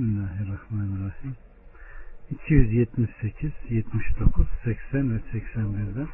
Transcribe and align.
Bismillahirrahmanirrahim. 0.00 1.34
278, 2.30 3.52
79, 3.70 4.46
80 4.64 5.10
ve 5.10 5.20
81'den 5.32 6.08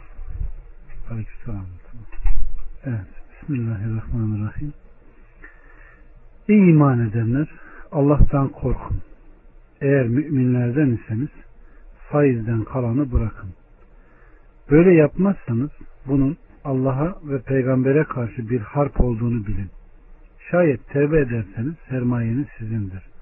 Aleykümselam. 1.10 1.66
Evet. 2.84 3.06
Bismillahirrahmanirrahim. 3.32 4.72
Ey 6.48 6.70
iman 6.70 7.08
edenler 7.08 7.48
Allah'tan 7.92 8.48
korkun. 8.48 9.02
Eğer 9.80 10.06
müminlerden 10.06 10.90
iseniz 10.90 11.30
faizden 12.10 12.64
kalanı 12.64 13.12
bırakın. 13.12 13.50
Böyle 14.70 14.94
yapmazsanız 14.94 15.70
bunun 16.06 16.36
Allah'a 16.64 17.16
ve 17.24 17.42
peygambere 17.42 18.04
karşı 18.04 18.50
bir 18.50 18.60
harp 18.60 19.00
olduğunu 19.00 19.46
bilin. 19.46 19.70
Şayet 20.50 20.88
tevbe 20.88 21.20
ederseniz 21.20 21.74
sermayeniz 21.88 22.46
sizindir. 22.58 23.15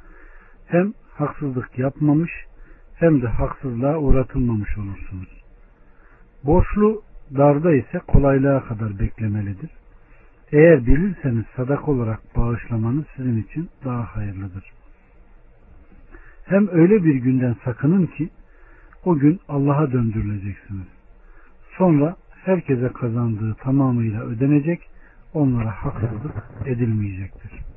Hem 0.67 0.93
haksızlık 1.15 1.79
yapmamış 1.79 2.31
hem 2.95 3.23
de 3.23 3.27
haksızlığa 3.27 3.99
uğratılmamış 3.99 4.79
olursunuz. 4.79 5.43
Borçlu 6.45 7.03
darda 7.37 7.75
ise 7.75 7.99
kolaylığa 8.07 8.65
kadar 8.65 8.99
beklemelidir. 8.99 9.71
Eğer 10.53 10.87
bilirseniz 10.87 11.45
sadak 11.57 11.89
olarak 11.89 12.37
bağışlamanız 12.37 13.05
sizin 13.17 13.43
için 13.43 13.71
daha 13.85 14.17
hayırlıdır. 14.17 14.65
Hem 16.45 16.69
öyle 16.69 17.05
bir 17.05 17.15
günden 17.15 17.57
sakının 17.65 18.07
ki 18.07 18.29
o 19.05 19.17
gün 19.17 19.41
Allah'a 19.49 19.93
döndürüleceksiniz. 19.93 20.87
Sonra 21.79 22.17
herkese 22.45 22.89
kazandığı 22.89 23.55
tamamıyla 23.55 24.23
ödenecek, 24.23 24.81
onlara 25.35 25.71
haksızlık 25.71 26.35
edilmeyecektir. 26.67 27.74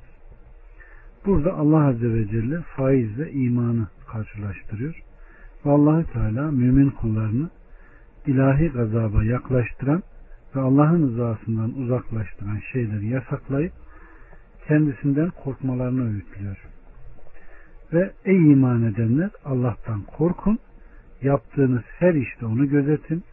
Burada 1.28 1.54
Allah 1.54 1.88
Azze 1.88 2.14
ve 2.14 2.28
Celle 2.28 2.62
faizle 2.62 3.32
imanı 3.32 3.88
karşılaştırıyor. 4.12 5.04
Ve 5.66 5.70
allah 5.70 6.04
Teala 6.04 6.52
mümin 6.52 6.90
kullarını 6.90 7.50
ilahi 8.28 8.68
gazaba 8.68 9.24
yaklaştıran 9.24 10.04
ve 10.56 10.60
Allah'ın 10.60 11.08
rızasından 11.08 11.74
uzaklaştıran 11.74 12.60
şeyleri 12.74 13.08
yasaklayıp 13.08 13.74
kendisinden 14.68 15.30
korkmalarını 15.44 16.14
öğütlüyor. 16.14 16.58
Ve 17.94 18.12
ey 18.26 18.52
iman 18.52 18.84
edenler 18.84 19.30
Allah'tan 19.46 20.02
korkun, 20.02 20.60
yaptığınız 21.22 21.84
her 22.00 22.14
işte 22.14 22.46
onu 22.46 22.70
gözetin, 22.70 23.24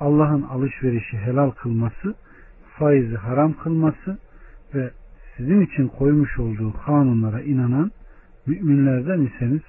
Allah'ın 0.00 0.42
alışverişi 0.42 1.18
helal 1.18 1.50
kılması, 1.50 2.14
faizi 2.78 3.16
haram 3.16 3.52
kılması 3.52 4.18
ve 4.74 4.90
sizin 5.36 5.60
için 5.60 5.88
koymuş 5.88 6.38
olduğu 6.38 6.72
kanunlara 6.86 7.40
inanan 7.40 7.90
müminlerden 8.46 9.20
iseniz 9.20 9.62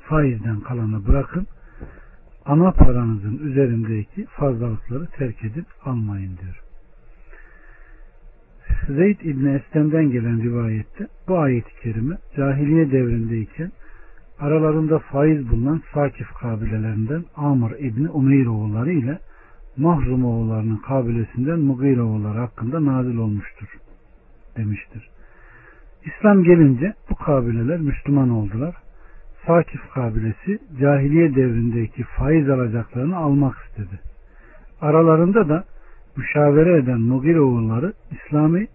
faizden 0.00 0.60
kalanı 0.60 1.06
bırakın, 1.06 1.46
ana 2.44 2.70
paranızın 2.70 3.38
üzerindeki 3.38 4.26
fazlalıkları 4.26 5.06
terk 5.06 5.44
edip 5.44 5.66
almayın 5.84 6.38
diyor. 6.42 6.62
Zeyd 8.88 9.20
İbni 9.20 9.54
Eslem'den 9.54 10.10
gelen 10.10 10.42
rivayette 10.42 11.06
bu 11.28 11.38
ayet-i 11.38 11.82
kerime 11.82 12.18
cahiliye 12.36 12.92
devrindeyken 12.92 13.72
aralarında 14.38 14.98
faiz 14.98 15.50
bulunan 15.50 15.82
Sakif 15.94 16.32
kabilelerinden 16.32 17.24
Amr 17.36 17.70
İbni 17.78 18.10
Umeyr 18.10 18.46
oğulları 18.46 18.92
ile 18.92 19.18
Mahrum 19.76 20.24
oğullarının 20.24 20.76
kabilesinden 20.76 21.58
Mugir 21.58 21.98
oğulları 21.98 22.38
hakkında 22.38 22.84
nazil 22.84 23.16
olmuştur 23.16 23.68
demiştir. 24.56 25.10
İslam 26.04 26.44
gelince 26.44 26.94
bu 27.10 27.14
kabileler 27.14 27.80
Müslüman 27.80 28.30
oldular. 28.30 28.74
Sakif 29.46 29.90
kabilesi 29.94 30.58
cahiliye 30.80 31.34
devrindeki 31.34 32.02
faiz 32.02 32.50
alacaklarını 32.50 33.16
almak 33.16 33.56
istedi. 33.68 34.00
Aralarında 34.80 35.48
da 35.48 35.64
müşavere 36.16 36.78
eden 36.78 37.00
Mugir 37.00 37.36
oğulları 37.36 37.92
İslami 38.10 38.66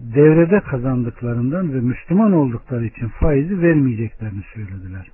devrede 0.00 0.60
kazandıklarından 0.60 1.74
ve 1.74 1.80
Müslüman 1.80 2.32
oldukları 2.32 2.86
için 2.86 3.08
faizi 3.08 3.62
vermeyeceklerini 3.62 4.42
söylediler. 4.54 5.10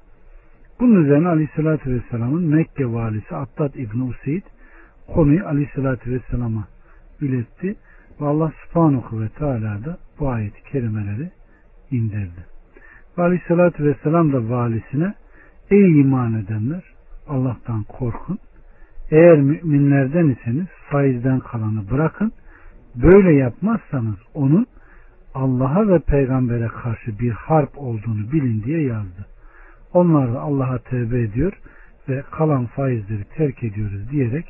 Bunun 0.80 1.04
üzerine 1.04 1.28
Aleyhisselatü 1.28 1.90
Vesselam'ın 1.90 2.42
Mekke 2.42 2.92
valisi 2.92 3.36
Attad 3.36 3.74
İbni 3.74 4.02
Useyd 4.02 4.42
konuyu 5.06 5.46
Aleyhisselatü 5.46 6.10
Vesselam'a 6.10 6.64
iletti 7.20 7.76
ve 8.20 8.26
Allah 8.26 8.52
subhanahu 8.64 9.20
ve 9.20 9.28
teala 9.28 9.84
da 9.84 9.98
bu 10.20 10.30
ayeti 10.30 10.62
kerimeleri 10.62 11.30
indirdi. 11.90 12.46
Ve 13.18 13.22
Aleyhisselatü 13.22 13.84
Vesselam 13.84 14.32
da 14.32 14.50
valisine 14.50 15.14
ey 15.70 16.00
iman 16.00 16.34
edenler 16.34 16.82
Allah'tan 17.28 17.82
korkun. 17.82 18.38
Eğer 19.10 19.38
müminlerden 19.40 20.28
iseniz 20.28 20.66
faizden 20.90 21.40
kalanı 21.40 21.90
bırakın. 21.90 22.32
Böyle 22.94 23.32
yapmazsanız 23.32 24.16
onun 24.34 24.66
Allah'a 25.34 25.88
ve 25.88 25.98
peygambere 25.98 26.68
karşı 26.68 27.18
bir 27.18 27.30
harp 27.30 27.78
olduğunu 27.78 28.32
bilin 28.32 28.62
diye 28.62 28.82
yazdı. 28.82 29.26
Onlar 29.92 30.34
da 30.34 30.40
Allah'a 30.40 30.78
tevbe 30.78 31.20
ediyor 31.20 31.52
ve 32.08 32.22
kalan 32.30 32.66
faizleri 32.66 33.24
terk 33.24 33.64
ediyoruz 33.64 34.10
diyerek 34.10 34.46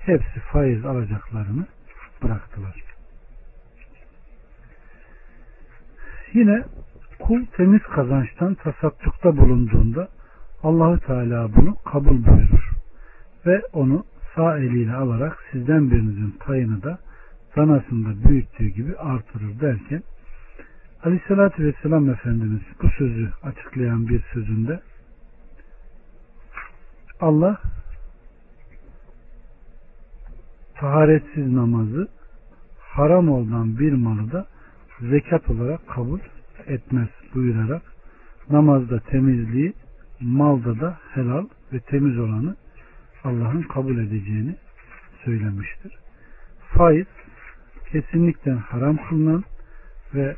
hepsi 0.00 0.40
faiz 0.40 0.84
alacaklarını 0.84 1.66
bıraktılar. 2.22 2.85
Yine 6.32 6.64
kul 7.18 7.46
temiz 7.56 7.82
kazançtan 7.82 8.54
tasaddukta 8.54 9.36
bulunduğunda 9.36 10.08
Allahü 10.62 11.00
Teala 11.00 11.56
bunu 11.56 11.74
kabul 11.84 12.26
buyurur 12.26 12.70
ve 13.46 13.62
onu 13.72 14.04
sağ 14.34 14.58
eliyle 14.58 14.94
alarak 14.94 15.38
sizden 15.52 15.90
birinizin 15.90 16.30
payını 16.30 16.82
da 16.82 16.98
danasında 17.56 18.28
büyüttüğü 18.28 18.66
gibi 18.66 18.96
artırır 18.96 19.60
derken 19.60 20.02
Aleyhissalatü 21.04 21.64
Vesselam 21.64 22.10
Efendimiz 22.10 22.62
bu 22.82 22.88
sözü 22.88 23.30
açıklayan 23.42 24.08
bir 24.08 24.22
sözünde 24.34 24.80
Allah 27.20 27.60
taharetsiz 30.74 31.52
namazı 31.52 32.08
haram 32.78 33.28
olan 33.28 33.78
bir 33.78 33.92
malı 33.92 34.32
da 34.32 34.46
zekat 35.00 35.50
olarak 35.50 35.88
kabul 35.88 36.20
etmez 36.66 37.08
buyurarak 37.34 37.82
namazda 38.50 39.00
temizliği 39.00 39.72
malda 40.20 40.80
da 40.80 40.98
helal 41.14 41.46
ve 41.72 41.80
temiz 41.80 42.18
olanı 42.18 42.56
Allah'ın 43.24 43.62
kabul 43.62 43.98
edeceğini 43.98 44.56
söylemiştir. 45.24 45.98
Faiz 46.60 47.06
kesinlikle 47.92 48.52
haram 48.52 48.96
kılınan 49.08 49.44
ve 50.14 50.36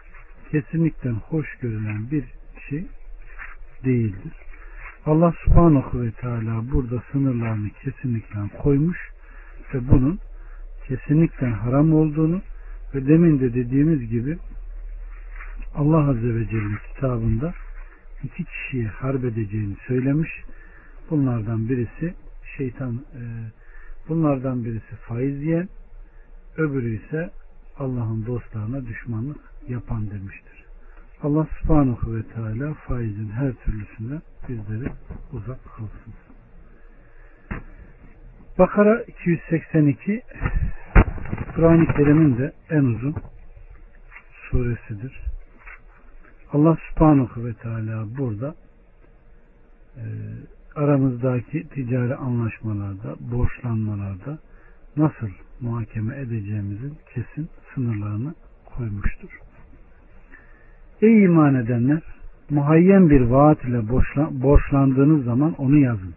kesinlikle 0.50 1.10
hoş 1.10 1.56
görülen 1.60 2.10
bir 2.10 2.24
şey 2.68 2.86
değildir. 3.84 4.32
Allah 5.06 5.34
subhanahu 5.44 6.02
ve 6.02 6.10
teala 6.10 6.72
burada 6.72 7.02
sınırlarını 7.12 7.70
kesinlikle 7.70 8.38
koymuş 8.62 8.98
ve 9.74 9.88
bunun 9.88 10.18
kesinlikle 10.88 11.46
haram 11.46 11.94
olduğunu 11.94 12.42
ve 12.94 13.06
demin 13.06 13.40
de 13.40 13.54
dediğimiz 13.54 14.10
gibi 14.10 14.38
Allah 15.74 16.10
Azze 16.10 16.34
ve 16.34 16.48
Celle 16.48 16.78
kitabında 16.94 17.54
iki 18.24 18.44
kişiyi 18.44 18.86
harp 18.86 19.24
edeceğini 19.24 19.76
söylemiş. 19.86 20.30
Bunlardan 21.10 21.68
birisi 21.68 22.14
şeytan 22.56 22.94
e, 22.94 23.22
bunlardan 24.08 24.64
birisi 24.64 24.96
faiz 25.08 25.42
yiyen 25.42 25.68
öbürü 26.56 26.96
ise 26.96 27.30
Allah'ın 27.78 28.26
dostlarına 28.26 28.86
düşmanlık 28.86 29.40
yapan 29.68 30.10
demiştir. 30.10 30.64
Allah 31.22 31.46
subhanahu 31.60 32.16
ve 32.16 32.22
teala 32.22 32.74
faizin 32.74 33.30
her 33.30 33.52
türlüsünden 33.52 34.22
bizleri 34.48 34.92
uzak 35.32 35.58
kılsın. 35.76 36.14
Bakara 38.58 39.02
282 39.02 40.22
Kur'an-ı 41.58 41.86
Kerim'in 41.86 42.38
de 42.38 42.52
en 42.70 42.84
uzun 42.84 43.14
suresidir. 44.50 45.20
Allah 46.52 46.76
subhanahu 46.88 47.44
ve 47.46 47.54
teala 47.54 48.06
burada 48.18 48.54
e, 49.96 50.04
aramızdaki 50.76 51.68
ticari 51.68 52.14
anlaşmalarda, 52.14 53.16
borçlanmalarda 53.20 54.38
nasıl 54.96 55.28
muhakeme 55.60 56.18
edeceğimizin 56.18 56.98
kesin 57.14 57.48
sınırlarını 57.74 58.34
koymuştur. 58.76 59.30
Ey 61.02 61.24
iman 61.24 61.54
edenler! 61.54 62.02
Muhayyen 62.50 63.10
bir 63.10 63.20
vaat 63.20 63.64
ile 63.64 63.88
borçlandığınız 64.42 65.24
zaman 65.24 65.54
onu 65.58 65.78
yazın. 65.78 66.14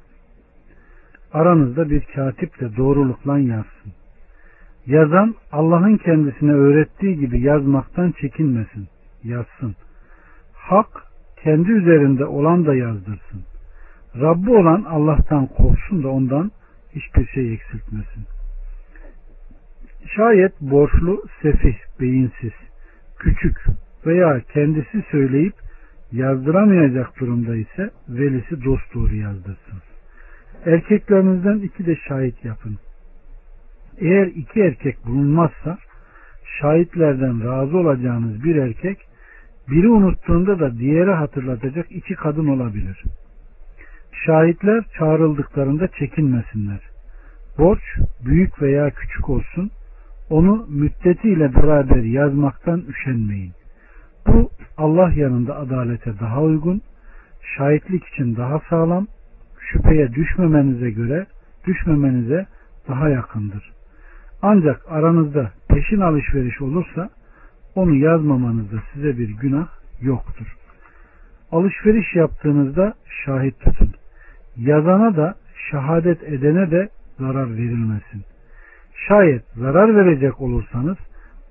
Aranızda 1.33 1.89
bir 1.89 2.03
katiple 2.15 2.77
doğrulukla 2.77 3.39
yazsın. 3.39 3.93
Yazan 4.85 5.35
Allah'ın 5.51 5.97
kendisine 5.97 6.51
öğrettiği 6.51 7.19
gibi 7.19 7.41
yazmaktan 7.41 8.13
çekinmesin. 8.21 8.87
Yazsın. 9.23 9.75
Hak 10.53 10.87
kendi 11.43 11.71
üzerinde 11.71 12.25
olan 12.25 12.65
da 12.65 12.75
yazdırsın. 12.75 13.43
Rabbi 14.15 14.49
olan 14.49 14.83
Allah'tan 14.83 15.47
korksun 15.47 16.03
da 16.03 16.09
ondan 16.09 16.51
hiçbir 16.95 17.27
şey 17.27 17.53
eksiltmesin. 17.53 18.23
Şayet 20.15 20.61
borçlu, 20.61 21.23
sefih, 21.41 21.75
beyinsiz, 21.99 22.53
küçük 23.19 23.57
veya 24.05 24.41
kendisi 24.53 25.03
söyleyip 25.11 25.53
yazdıramayacak 26.11 27.19
durumda 27.19 27.55
ise 27.55 27.89
velisi 28.09 28.63
dost 28.63 28.93
doğru 28.93 29.15
yazdırsın. 29.15 29.81
Erkeklerinizden 30.65 31.59
iki 31.59 31.85
de 31.85 31.95
şahit 31.95 32.45
yapın. 32.45 32.77
Eğer 34.01 34.25
iki 34.27 34.61
erkek 34.61 35.05
bulunmazsa 35.05 35.77
şahitlerden 36.59 37.43
razı 37.45 37.77
olacağınız 37.77 38.43
bir 38.43 38.55
erkek 38.55 38.97
biri 39.69 39.89
unuttuğunda 39.89 40.59
da 40.59 40.77
diğeri 40.77 41.11
hatırlatacak 41.11 41.91
iki 41.91 42.15
kadın 42.15 42.47
olabilir. 42.47 43.03
Şahitler 44.25 44.83
çağrıldıklarında 44.97 45.87
çekinmesinler. 45.87 46.79
Borç 47.57 47.81
büyük 48.25 48.61
veya 48.61 48.89
küçük 48.89 49.29
olsun 49.29 49.71
onu 50.29 50.65
müddetiyle 50.69 51.55
beraber 51.55 52.03
yazmaktan 52.03 52.83
üşenmeyin. 52.89 53.51
Bu 54.27 54.49
Allah 54.77 55.11
yanında 55.15 55.57
adalete 55.57 56.19
daha 56.19 56.41
uygun, 56.41 56.81
şahitlik 57.57 58.07
için 58.07 58.35
daha 58.35 58.59
sağlam, 58.69 59.07
şüpheye 59.59 60.13
düşmemenize 60.13 60.91
göre 60.91 61.25
düşmemenize 61.67 62.45
daha 62.87 63.09
yakındır. 63.09 63.71
Ancak 64.41 64.81
aranızda 64.89 65.51
peşin 65.67 65.99
alışveriş 65.99 66.61
olursa 66.61 67.09
onu 67.75 67.95
yazmamanızda 67.95 68.77
size 68.93 69.17
bir 69.17 69.29
günah 69.29 69.67
yoktur. 70.01 70.57
Alışveriş 71.51 72.15
yaptığınızda 72.15 72.93
şahit 73.25 73.59
tutun. 73.59 73.89
Yazana 74.57 75.15
da 75.15 75.35
şehadet 75.71 76.23
edene 76.23 76.71
de 76.71 76.89
zarar 77.19 77.49
verilmesin. 77.57 78.23
Şayet 79.07 79.43
zarar 79.55 79.95
verecek 79.95 80.41
olursanız 80.41 80.97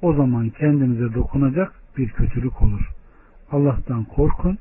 o 0.03 0.13
zaman 0.13 0.49
kendinize 0.49 1.15
dokunacak 1.15 1.73
bir 1.99 2.09
kötülük 2.09 2.63
olur. 2.63 2.91
Allah'tan 3.53 4.05
korkun. 4.05 4.59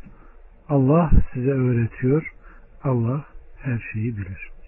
Allah 0.70 1.12
size 1.34 1.52
öğretiyor. 1.52 2.34
Allah 2.84 3.26
her 3.62 3.90
şeyi 3.94 4.18
bilir. 4.18 4.59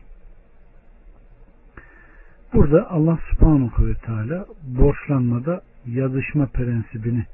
Burada 2.53 2.89
Allah 2.91 3.19
subhanahu 3.31 3.87
ve 3.87 3.93
teala 3.93 4.45
borçlanmada 4.63 5.61
yazışma 5.85 6.45
prensibini 6.45 7.25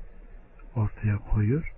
ortaya 0.76 1.18
koyuyor. 1.18 1.72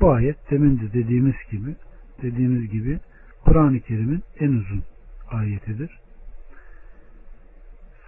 Bu 0.00 0.12
ayet 0.12 0.50
demin 0.50 0.80
de 0.80 0.92
dediğimiz 0.92 1.34
gibi 1.50 1.76
dediğimiz 2.22 2.70
gibi 2.70 2.98
Kur'an-ı 3.44 3.80
Kerim'in 3.80 4.22
en 4.40 4.48
uzun 4.48 4.82
ayetidir. 5.30 5.98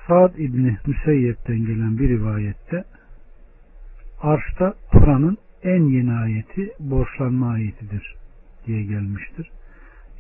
Sa'd 0.07 0.35
İbni 0.39 0.79
Müseyyep'ten 0.87 1.59
gelen 1.59 1.99
bir 1.99 2.09
rivayette 2.09 2.85
Arş'ta 4.23 4.75
Kur'an'ın 4.93 5.39
en 5.63 5.83
yeni 5.83 6.13
ayeti 6.13 6.73
borçlanma 6.81 7.51
ayetidir 7.51 8.15
diye 8.67 8.83
gelmiştir. 8.83 9.51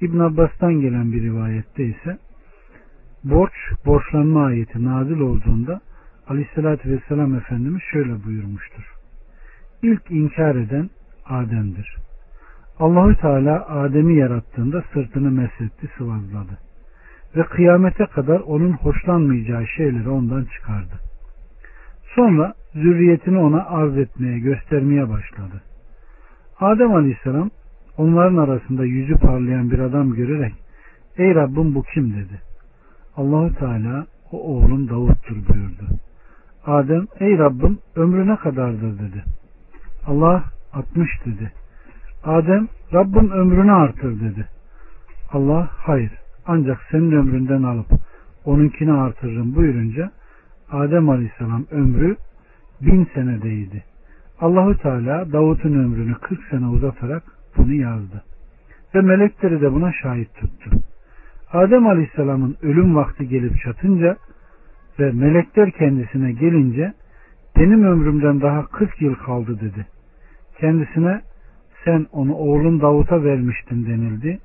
İbn 0.01 0.19
Abbas'tan 0.19 0.81
gelen 0.81 1.13
bir 1.13 1.23
rivayette 1.23 1.85
ise 1.85 2.19
borç, 3.31 3.53
borçlanma 3.87 4.45
ayeti 4.45 4.85
nazil 4.85 5.21
olduğunda 5.21 5.81
Aleyhisselatü 6.29 6.91
Vesselam 6.91 7.35
Efendimiz 7.35 7.83
şöyle 7.93 8.25
buyurmuştur. 8.25 8.93
İlk 9.83 10.11
inkar 10.11 10.55
eden 10.55 10.91
Adem'dir. 11.27 11.97
Allahü 12.79 13.17
Teala 13.17 13.67
Adem'i 13.69 14.17
yarattığında 14.17 14.85
sırtını 14.93 15.31
mesletti, 15.31 15.89
sıvazladı. 15.99 16.59
Ve 17.37 17.43
kıyamete 17.43 18.07
kadar 18.07 18.41
onun 18.41 18.73
hoşlanmayacağı 18.73 19.67
şeyleri 19.67 20.09
ondan 20.09 20.45
çıkardı. 20.45 20.95
Sonra 22.15 22.55
zürriyetini 22.75 23.39
ona 23.39 23.65
arz 23.65 23.99
etmeye, 23.99 24.39
göstermeye 24.39 25.09
başladı. 25.09 25.63
Adem 26.61 26.95
Aleyhisselam 26.95 27.51
onların 27.97 28.37
arasında 28.37 28.85
yüzü 28.85 29.19
parlayan 29.19 29.71
bir 29.71 29.79
adam 29.79 30.13
görerek 30.13 30.55
Ey 31.17 31.35
Rabbim 31.35 31.75
bu 31.75 31.83
kim 31.83 32.13
dedi. 32.13 32.46
Allahü 33.17 33.55
Teala 33.55 34.07
o 34.33 34.39
oğlum 34.39 34.89
Davut'tur 34.89 35.37
buyurdu. 35.49 35.85
Adem 36.67 37.07
ey 37.21 37.39
Rabbim 37.39 37.79
ömrü 37.97 38.27
ne 38.29 38.37
kadardır 38.37 38.99
dedi. 38.99 39.25
Allah 40.07 40.45
60 40.73 41.09
dedi. 41.27 41.53
Adem 42.25 42.69
Rabbim 42.93 43.31
ömrünü 43.31 43.73
artır 43.73 44.21
dedi. 44.21 44.49
Allah 45.33 45.69
hayır 45.73 46.13
ancak 46.47 46.81
senin 46.91 47.13
ömründen 47.13 47.63
alıp 47.63 47.87
onunkini 48.45 48.93
artırırım 48.93 49.55
buyurunca 49.57 50.11
Adem 50.71 51.09
Aleyhisselam 51.09 51.65
ömrü 51.71 52.17
bin 52.81 53.09
senedeydi. 53.15 53.85
Allahü 54.41 54.79
Teala 54.79 55.33
Davut'un 55.33 55.73
ömrünü 55.73 56.15
40 56.15 56.41
sene 56.51 56.67
uzatarak 56.67 57.23
bunu 57.57 57.73
yazdı. 57.73 58.25
Ve 58.95 59.01
melekleri 59.01 59.61
de 59.61 59.73
buna 59.73 59.93
şahit 59.93 60.35
tuttu. 60.35 60.71
Adem 61.53 61.87
Aleyhisselam'ın 61.87 62.57
ölüm 62.63 62.97
vakti 62.97 63.29
gelip 63.29 63.61
çatınca 63.61 64.17
ve 64.99 65.13
melekler 65.13 65.71
kendisine 65.71 66.33
gelince 66.33 66.95
benim 67.57 67.85
ömrümden 67.85 68.41
daha 68.41 68.67
40 68.67 69.03
yıl 69.03 69.15
kaldı 69.15 69.61
dedi. 69.61 69.87
Kendisine 70.59 71.23
sen 71.85 72.07
onu 72.13 72.35
oğlun 72.35 72.81
Davut'a 72.81 73.25
vermiştin 73.25 73.87
denildi. 73.87 74.39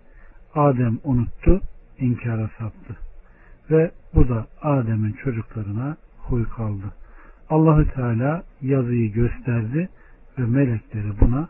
Adem 0.56 1.00
unuttu, 1.04 1.62
inkara 2.00 2.50
saptı. 2.60 2.98
Ve 3.72 3.92
bu 4.16 4.30
da 4.30 4.48
Adem'in 4.62 5.14
çocuklarına 5.14 5.98
huy 6.18 6.44
kaldı. 6.44 6.94
Allahü 7.50 7.88
Teala 7.94 8.44
yazıyı 8.62 9.14
gösterdi 9.14 9.90
ve 10.40 10.46
melekleri 10.46 11.20
buna 11.22 11.50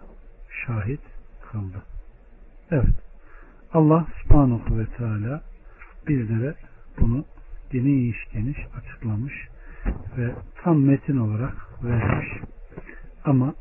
şahit 0.65 1.01
kıldı. 1.51 1.83
Evet. 2.71 3.10
Allah 3.73 4.07
subhanahu 4.23 4.79
ve 4.79 4.85
teala 4.85 5.41
bizlere 6.07 6.56
bunu 7.00 7.25
geniş 7.71 8.18
geniş 8.33 8.57
açıklamış 8.77 9.33
ve 10.18 10.31
tam 10.63 10.81
metin 10.85 11.18
olarak 11.18 11.83
vermiş. 11.83 12.27
Ama 13.25 13.53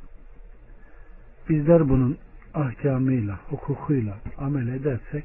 bizler 1.48 1.88
bunun 1.88 2.18
ahkamıyla, 2.54 3.38
hukukuyla 3.48 4.18
amel 4.38 4.68
edersek 4.68 5.24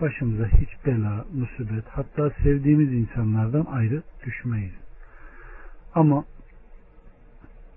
başımıza 0.00 0.46
hiç 0.46 0.86
bela, 0.86 1.24
musibet 1.34 1.84
hatta 1.88 2.30
sevdiğimiz 2.30 2.92
insanlardan 2.92 3.64
ayrı 3.64 4.02
düşmeyiz. 4.26 4.74
Ama 5.94 6.24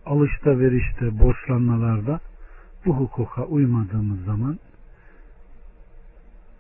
alışta 0.06 0.60
verişte, 0.60 1.20
borçlanmalarda 1.20 2.20
bu 2.86 2.98
hukuka 2.98 3.44
uymadığımız 3.44 4.26
zaman 4.26 4.60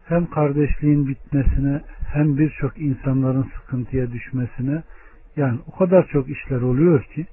hem 0.05 0.25
kardeşliğin 0.25 1.07
bitmesine 1.07 1.81
hem 2.13 2.37
birçok 2.37 2.77
insanların 2.77 3.51
sıkıntıya 3.55 4.11
düşmesine 4.11 4.83
yani 5.35 5.59
o 5.67 5.77
kadar 5.77 6.07
çok 6.07 6.29
işler 6.29 6.61
oluyor 6.61 7.03
ki 7.03 7.25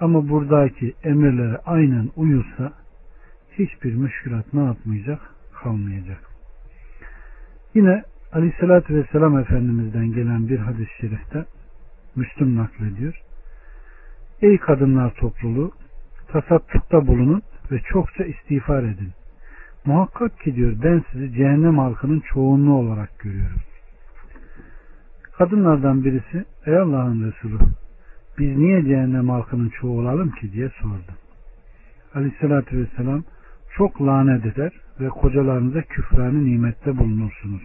ama 0.00 0.28
buradaki 0.28 0.94
emirlere 1.04 1.56
aynen 1.56 2.10
uyulsa 2.16 2.72
hiçbir 3.58 3.94
müşkülat 3.94 4.54
ne 4.54 4.64
yapmayacak? 4.64 5.20
Kalmayacak. 5.62 6.20
Yine 7.74 8.02
Aleyhisselatü 8.32 8.94
Vesselam 8.94 9.38
Efendimiz'den 9.38 10.12
gelen 10.12 10.48
bir 10.48 10.58
hadis-i 10.58 11.00
şerifte 11.00 11.44
Müslüm 12.16 12.56
naklediyor. 12.56 13.20
Ey 14.42 14.58
kadınlar 14.58 15.14
topluluğu 15.14 15.72
tasattukta 16.28 17.06
bulunun 17.06 17.42
ve 17.70 17.80
çokça 17.92 18.24
istiğfar 18.24 18.82
edin. 18.82 19.12
Muhakkak 19.86 20.40
ki 20.40 20.56
diyor 20.56 20.76
ben 20.82 21.04
sizi 21.12 21.32
cehennem 21.32 21.78
halkının 21.78 22.20
çoğunluğu 22.20 22.74
olarak 22.74 23.18
görüyorum. 23.18 23.60
Kadınlardan 25.38 26.04
birisi 26.04 26.44
ey 26.66 26.78
Allah'ın 26.78 27.32
Resulü 27.32 27.58
biz 28.38 28.56
niye 28.56 28.84
cehennem 28.84 29.28
halkının 29.28 29.68
çoğu 29.68 30.00
olalım 30.00 30.30
ki 30.30 30.52
diye 30.52 30.68
sordu. 30.68 31.12
Aleyhissalatü 32.14 32.78
vesselam 32.78 33.24
çok 33.76 34.02
lanet 34.02 34.46
eder 34.46 34.72
ve 35.00 35.08
kocalarınıza 35.08 35.82
küfrani 35.82 36.44
nimette 36.44 36.98
bulunursunuz. 36.98 37.62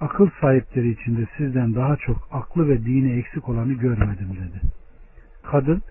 Akıl 0.00 0.28
sahipleri 0.40 0.90
içinde 0.90 1.26
sizden 1.36 1.74
daha 1.74 1.96
çok 1.96 2.28
aklı 2.32 2.68
ve 2.68 2.84
dini 2.84 3.12
eksik 3.12 3.48
olanı 3.48 3.72
görmedim 3.72 4.28
dedi. 4.30 4.60
Kadın 5.42 5.82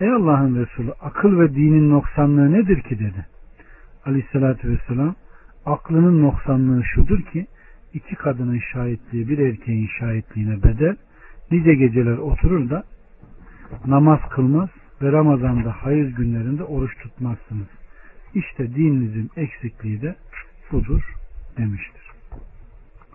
ey 0.00 0.10
Allah'ın 0.10 0.56
Resulü 0.56 0.92
akıl 1.00 1.40
ve 1.40 1.54
dinin 1.54 1.90
noksanlığı 1.90 2.52
nedir 2.52 2.82
ki 2.82 2.98
dedi. 2.98 3.26
Aleyhissalatü 4.06 4.70
vesselam 4.70 5.14
aklının 5.64 6.22
noksanlığı 6.22 6.84
şudur 6.84 7.22
ki 7.22 7.46
iki 7.94 8.14
kadının 8.14 8.60
şahitliği 8.72 9.28
bir 9.28 9.38
erkeğin 9.38 9.88
şahitliğine 9.98 10.62
bedel 10.62 10.96
nice 11.50 11.74
geceler 11.74 12.18
oturur 12.18 12.70
da 12.70 12.84
namaz 13.86 14.20
kılmaz 14.30 14.68
ve 15.02 15.12
Ramazan'da 15.12 15.76
hayır 15.82 16.16
günlerinde 16.16 16.64
oruç 16.64 16.98
tutmazsınız. 17.02 17.66
İşte 18.34 18.74
dininizin 18.74 19.30
eksikliği 19.36 20.02
de 20.02 20.16
budur 20.72 21.02
demiştir. 21.56 22.02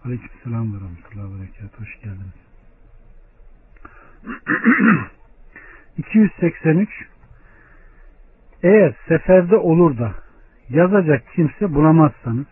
Aleykümselam 0.06 0.74
ve 0.74 0.78
rahmetullahi 0.78 1.34
ve 1.34 1.40
berekat. 1.40 1.80
Hoş 1.80 2.00
geldiniz. 2.00 2.42
283 5.98 6.90
Eğer 8.64 8.96
seferde 9.08 9.58
olur 9.58 9.98
da 9.98 10.14
yazacak 10.74 11.24
kimse 11.36 11.74
bulamazsanız 11.74 12.46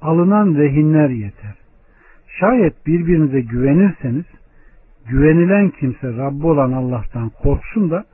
alınan 0.00 0.54
rehinler 0.54 1.08
yeter. 1.08 1.54
Şayet 2.40 2.86
birbirinize 2.86 3.40
güvenirseniz 3.40 4.24
güvenilen 5.06 5.70
kimse 5.70 6.16
Rabbi 6.16 6.46
olan 6.46 6.72
Allah'tan 6.72 7.28
korksun 7.28 7.90
da 7.90 8.04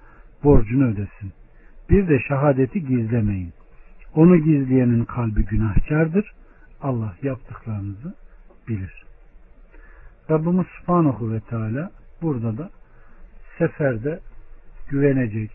borcunu 0.44 0.86
ödesin. 0.86 1.32
Bir 1.90 2.08
de 2.08 2.18
şehadeti 2.28 2.86
gizlemeyin. 2.86 3.52
Onu 4.14 4.36
gizleyenin 4.36 5.04
kalbi 5.04 5.44
günahkardır. 5.44 6.32
Allah 6.80 7.14
yaptıklarınızı 7.22 8.14
bilir. 8.68 9.04
Rabbimiz 10.30 10.66
Subhanahu 10.66 11.32
ve 11.32 11.40
Teala 11.40 11.90
burada 12.22 12.58
da 12.58 12.70
seferde 13.58 14.20
güvenecek, 14.88 15.50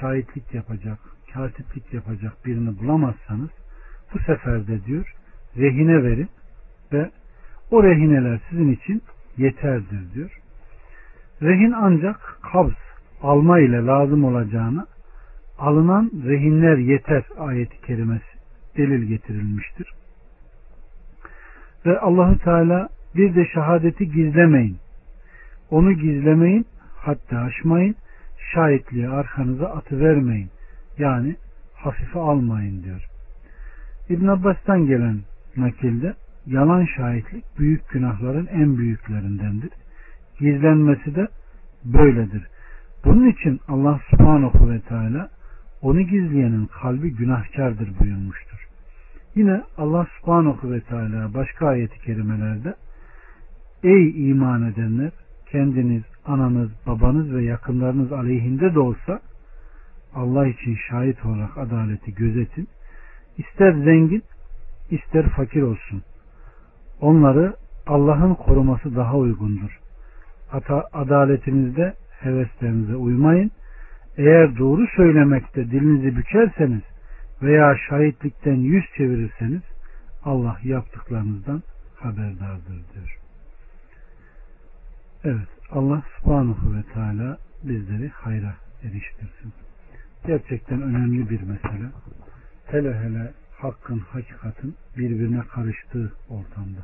şahitlik 0.00 0.54
yapacak, 0.54 0.98
katiplik 1.36 1.94
yapacak 1.94 2.46
birini 2.46 2.78
bulamazsanız 2.78 3.50
bu 4.14 4.18
seferde 4.18 4.84
diyor 4.84 5.14
rehine 5.56 6.02
verin 6.02 6.28
ve 6.92 7.10
o 7.70 7.82
rehineler 7.82 8.40
sizin 8.50 8.72
için 8.72 9.02
yeterdir 9.36 10.14
diyor. 10.14 10.40
Rehin 11.42 11.72
ancak 11.72 12.38
kabz, 12.52 12.74
alma 13.22 13.58
ile 13.58 13.86
lazım 13.86 14.24
olacağını 14.24 14.86
alınan 15.58 16.10
rehinler 16.26 16.76
yeter 16.76 17.24
ayeti 17.38 17.80
kerimesi 17.80 18.36
delil 18.76 19.02
getirilmiştir. 19.02 19.92
Ve 21.86 21.98
Allahü 21.98 22.38
Teala 22.38 22.88
bir 23.16 23.34
de 23.34 23.46
şehadeti 23.54 24.10
gizlemeyin. 24.10 24.76
Onu 25.70 25.92
gizlemeyin, 25.92 26.66
hatta 26.96 27.38
aşmayın, 27.38 27.94
şahitliği 28.54 29.08
arkanıza 29.08 29.66
atı 29.66 30.00
vermeyin. 30.00 30.50
Yani 30.98 31.36
hafife 31.74 32.18
almayın 32.18 32.82
diyor. 32.82 33.06
İbn 34.08 34.26
Abbas'tan 34.26 34.86
gelen 34.86 35.20
nakilde 35.56 36.14
yalan 36.46 36.84
şahitlik 36.96 37.44
büyük 37.58 37.88
günahların 37.88 38.46
en 38.46 38.78
büyüklerindendir. 38.78 39.70
Gizlenmesi 40.38 41.14
de 41.14 41.28
böyledir. 41.84 42.46
Bunun 43.04 43.28
için 43.28 43.60
Allah 43.68 44.00
subhanahu 44.10 44.70
ve 44.70 44.80
teala 44.80 45.28
onu 45.82 46.00
gizleyenin 46.00 46.66
kalbi 46.66 47.10
günahkardır 47.10 48.00
buyurmuştur. 48.00 48.68
Yine 49.34 49.62
Allah 49.78 50.06
subhanahu 50.20 50.72
ve 50.72 50.80
teala 50.80 51.34
başka 51.34 51.66
ayeti 51.66 51.98
kerimelerde 51.98 52.74
Ey 53.82 54.30
iman 54.30 54.62
edenler 54.72 55.10
kendiniz, 55.50 56.02
ananız, 56.26 56.70
babanız 56.86 57.34
ve 57.34 57.44
yakınlarınız 57.44 58.12
aleyhinde 58.12 58.74
de 58.74 58.78
olsa 58.80 59.20
Allah 60.14 60.46
için 60.46 60.76
şahit 60.88 61.24
olarak 61.26 61.58
adaleti 61.58 62.14
gözetin. 62.14 62.68
İster 63.38 63.72
zengin, 63.72 64.22
ister 64.90 65.28
fakir 65.28 65.62
olsun. 65.62 66.02
Onları 67.00 67.56
Allah'ın 67.86 68.34
koruması 68.34 68.96
daha 68.96 69.16
uygundur. 69.16 69.80
Adaletinizde 70.92 71.94
heveslerinize 72.20 72.96
uymayın. 72.96 73.50
Eğer 74.16 74.58
doğru 74.58 74.86
söylemekte 74.96 75.70
dilinizi 75.70 76.16
bükerseniz 76.16 76.82
veya 77.42 77.76
şahitlikten 77.88 78.54
yüz 78.54 78.84
çevirirseniz 78.96 79.62
Allah 80.24 80.58
yaptıklarınızdan 80.64 81.62
haberdardır 81.96 82.84
diyor. 82.94 83.18
Evet 85.24 85.48
Allah 85.70 86.02
subhanahu 86.16 86.76
ve 86.76 86.82
teala 86.94 87.38
bizleri 87.62 88.08
hayra 88.08 88.54
eriştirsin. 88.82 89.52
Gerçekten 90.26 90.82
önemli 90.82 91.30
bir 91.30 91.40
mesele. 91.40 91.90
Hele 92.66 92.94
hele 92.98 93.32
hakkın, 93.58 93.98
hakikatin 93.98 94.74
birbirine 94.96 95.40
karıştığı 95.40 96.12
ortamda. 96.28 96.80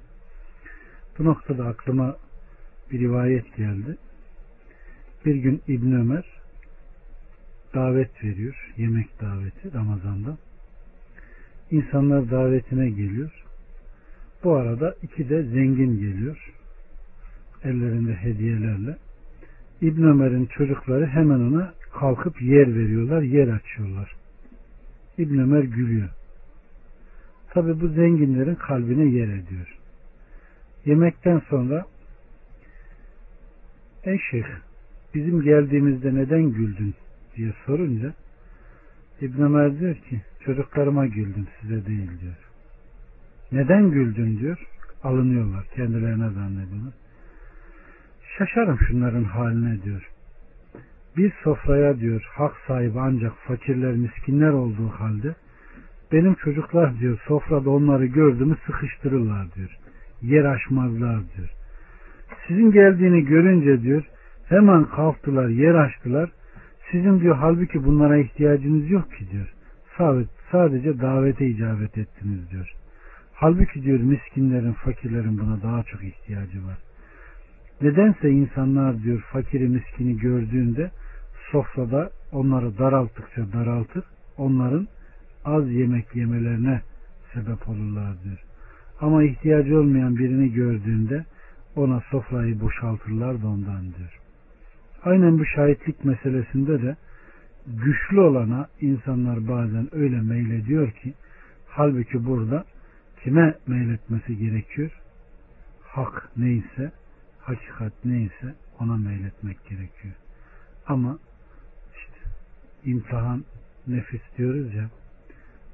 Bu 1.19 1.25
noktada 1.25 1.67
aklıma 1.67 2.17
bir 2.91 3.01
rivayet 3.01 3.57
geldi. 3.57 3.97
Bir 5.25 5.35
gün 5.35 5.63
İbn 5.69 5.93
Ömer 5.93 6.25
davet 7.75 8.25
veriyor. 8.25 8.73
Yemek 8.77 9.21
daveti 9.21 9.75
Ramazan'da. 9.75 10.37
İnsanlar 11.71 12.31
davetine 12.31 12.91
geliyor. 12.91 13.45
Bu 14.45 14.57
arada 14.57 14.95
iki 15.03 15.29
de 15.29 15.43
zengin 15.43 15.99
geliyor. 15.99 16.53
Ellerinde 17.65 18.15
hediyelerle. 18.15 18.97
İbn 19.81 20.03
Ömer'in 20.03 20.47
çocukları 20.47 21.07
hemen 21.07 21.41
ona 21.41 21.75
kalkıp 21.93 22.43
yer 22.43 22.75
veriyorlar, 22.75 23.23
yer 23.23 23.49
açıyorlar. 23.49 24.15
İbn 25.19 25.39
Ömer 25.39 25.63
gülüyor. 25.63 26.09
Tabi 27.51 27.81
bu 27.81 27.89
zenginlerin 27.89 28.55
kalbine 28.55 29.05
yer 29.05 29.29
ediyor. 29.29 29.79
Yemekten 30.85 31.43
sonra 31.49 31.87
Ey 34.05 34.19
şeyh 34.31 34.47
bizim 35.15 35.43
geldiğimizde 35.43 36.15
neden 36.15 36.43
güldün 36.43 36.95
diye 37.37 37.53
sorunca 37.67 38.15
İbn 39.21 39.43
Ömer 39.43 39.79
diyor 39.81 39.95
ki 39.95 40.23
çocuklarıma 40.41 41.07
güldüm 41.07 41.47
size 41.61 41.87
değil 41.87 42.11
diyor. 42.21 42.37
Neden 43.53 43.91
güldün 43.91 44.39
diyor. 44.39 44.67
Alınıyorlar 45.03 45.65
kendilerine 45.75 46.31
zannediyorlar. 46.31 46.95
Şaşarım 48.39 48.79
şunların 48.79 49.25
haline 49.25 49.83
diyor. 49.83 50.12
Bir 51.17 51.33
sofraya 51.45 51.99
diyor 52.01 52.29
hak 52.35 52.53
sahibi 52.67 53.01
ancak 53.01 53.33
fakirler 53.37 53.93
miskinler 53.95 54.51
olduğu 54.51 54.89
halde 54.89 55.35
benim 56.13 56.35
çocuklar 56.35 56.99
diyor 56.99 57.19
sofrada 57.29 57.71
onları 57.71 58.07
gördü 58.07 58.45
mü 58.45 58.57
sıkıştırırlar 58.67 59.55
diyor. 59.55 59.79
Yer 60.23 60.45
açmazlar 60.45 61.21
diyor. 61.37 61.51
Sizin 62.49 62.71
geldiğini 62.71 63.25
görünce 63.25 63.83
diyor 63.83 64.05
hemen 64.49 64.85
kalktılar 64.85 65.49
yer 65.49 65.75
açtılar. 65.75 66.31
Sizin 66.91 67.21
diyor 67.21 67.37
halbuki 67.37 67.85
bunlara 67.85 68.17
ihtiyacınız 68.17 68.91
yok 68.91 69.13
ki 69.13 69.31
diyor. 69.31 69.55
Sadece 70.53 71.01
davete 71.01 71.47
icabet 71.47 71.99
ettiniz 71.99 72.51
diyor. 72.51 72.73
Halbuki 73.33 73.83
diyor 73.83 74.01
miskinlerin, 74.01 74.73
fakirlerin 74.73 75.39
buna 75.39 75.63
daha 75.63 75.83
çok 75.83 76.05
ihtiyacı 76.05 76.67
var. 76.67 76.79
Nedense 77.83 78.31
insanlar 78.31 79.03
diyor 79.03 79.21
fakiri 79.21 79.69
miskini 79.69 80.19
gördüğünde 80.19 80.91
sofrada 81.51 82.11
onları 82.33 82.79
daralttıkça 82.79 83.53
daraltır. 83.53 84.05
Onların 84.37 84.89
az 85.45 85.71
yemek 85.71 86.17
yemelerine 86.17 86.81
sebep 87.35 87.69
olurlar 87.69 88.23
diyor. 88.25 88.39
Ama 89.01 89.25
ihtiyacı 89.25 89.79
olmayan 89.79 90.17
birini 90.17 90.53
gördüğünde 90.53 91.25
ona 91.77 92.03
sofrayı 92.11 92.61
boşaltırlar 92.61 93.43
da 93.43 93.49
ondan 93.49 93.83
diyor. 93.83 94.19
Aynen 95.05 95.39
bu 95.39 95.47
şahitlik 95.47 96.05
meselesinde 96.05 96.83
de 96.83 96.97
güçlü 97.67 98.21
olana 98.21 98.69
insanlar 98.81 99.49
bazen 99.49 99.89
öyle 99.93 100.21
meylediyor 100.21 100.91
ki 100.91 101.15
halbuki 101.69 102.27
burada 102.27 102.65
kime 103.23 103.55
meyletmesi 103.67 104.37
gerekiyor? 104.37 104.91
Hak 105.83 106.29
neyse, 106.37 106.93
hakikat 107.43 107.93
neyse 108.05 108.55
ona 108.81 108.97
meyletmek 108.97 109.65
gerekiyor. 109.65 110.15
Ama 110.87 111.19
işte 111.95 112.31
imtihan 112.85 113.45
nefis 113.87 114.23
diyoruz 114.39 114.75
ya 114.75 114.91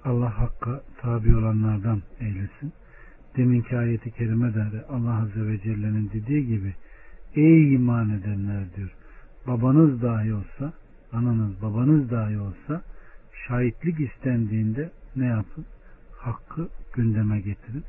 Allah 0.04 0.38
hakka 0.38 0.82
tabi 1.00 1.36
olanlardan 1.36 2.02
eylesin. 2.20 2.72
Deminki 3.36 3.78
ayeti 3.78 4.10
kerime 4.10 4.54
de 4.54 4.84
Allah 4.88 5.14
Azze 5.22 5.46
ve 5.46 5.60
Celle'nin 5.60 6.10
dediği 6.10 6.46
gibi 6.46 6.74
ey 7.34 7.74
iman 7.74 8.10
edenler 8.10 8.74
diyor 8.76 8.90
babanız 9.46 10.02
dahi 10.02 10.34
olsa 10.34 10.72
ananız 11.12 11.62
babanız 11.62 12.10
dahi 12.10 12.38
olsa 12.38 12.82
şahitlik 13.46 14.00
istendiğinde 14.00 14.90
ne 15.16 15.26
yapın? 15.26 15.64
Hakkı 16.18 16.68
gündeme 16.94 17.40
getirin. 17.40 17.84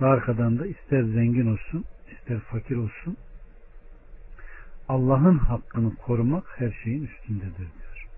Ve 0.00 0.06
arkadan 0.06 0.58
da 0.58 0.66
ister 0.66 1.02
zengin 1.02 1.46
olsun 1.46 1.84
ister 2.24 2.38
fakir 2.38 2.76
olsun 2.76 3.16
Allah'ın 4.88 5.38
hakkını 5.38 5.96
korumak 5.96 6.44
her 6.56 6.72
şeyin 6.84 7.04
üstündedir 7.04 7.56
diyor. 7.56 8.08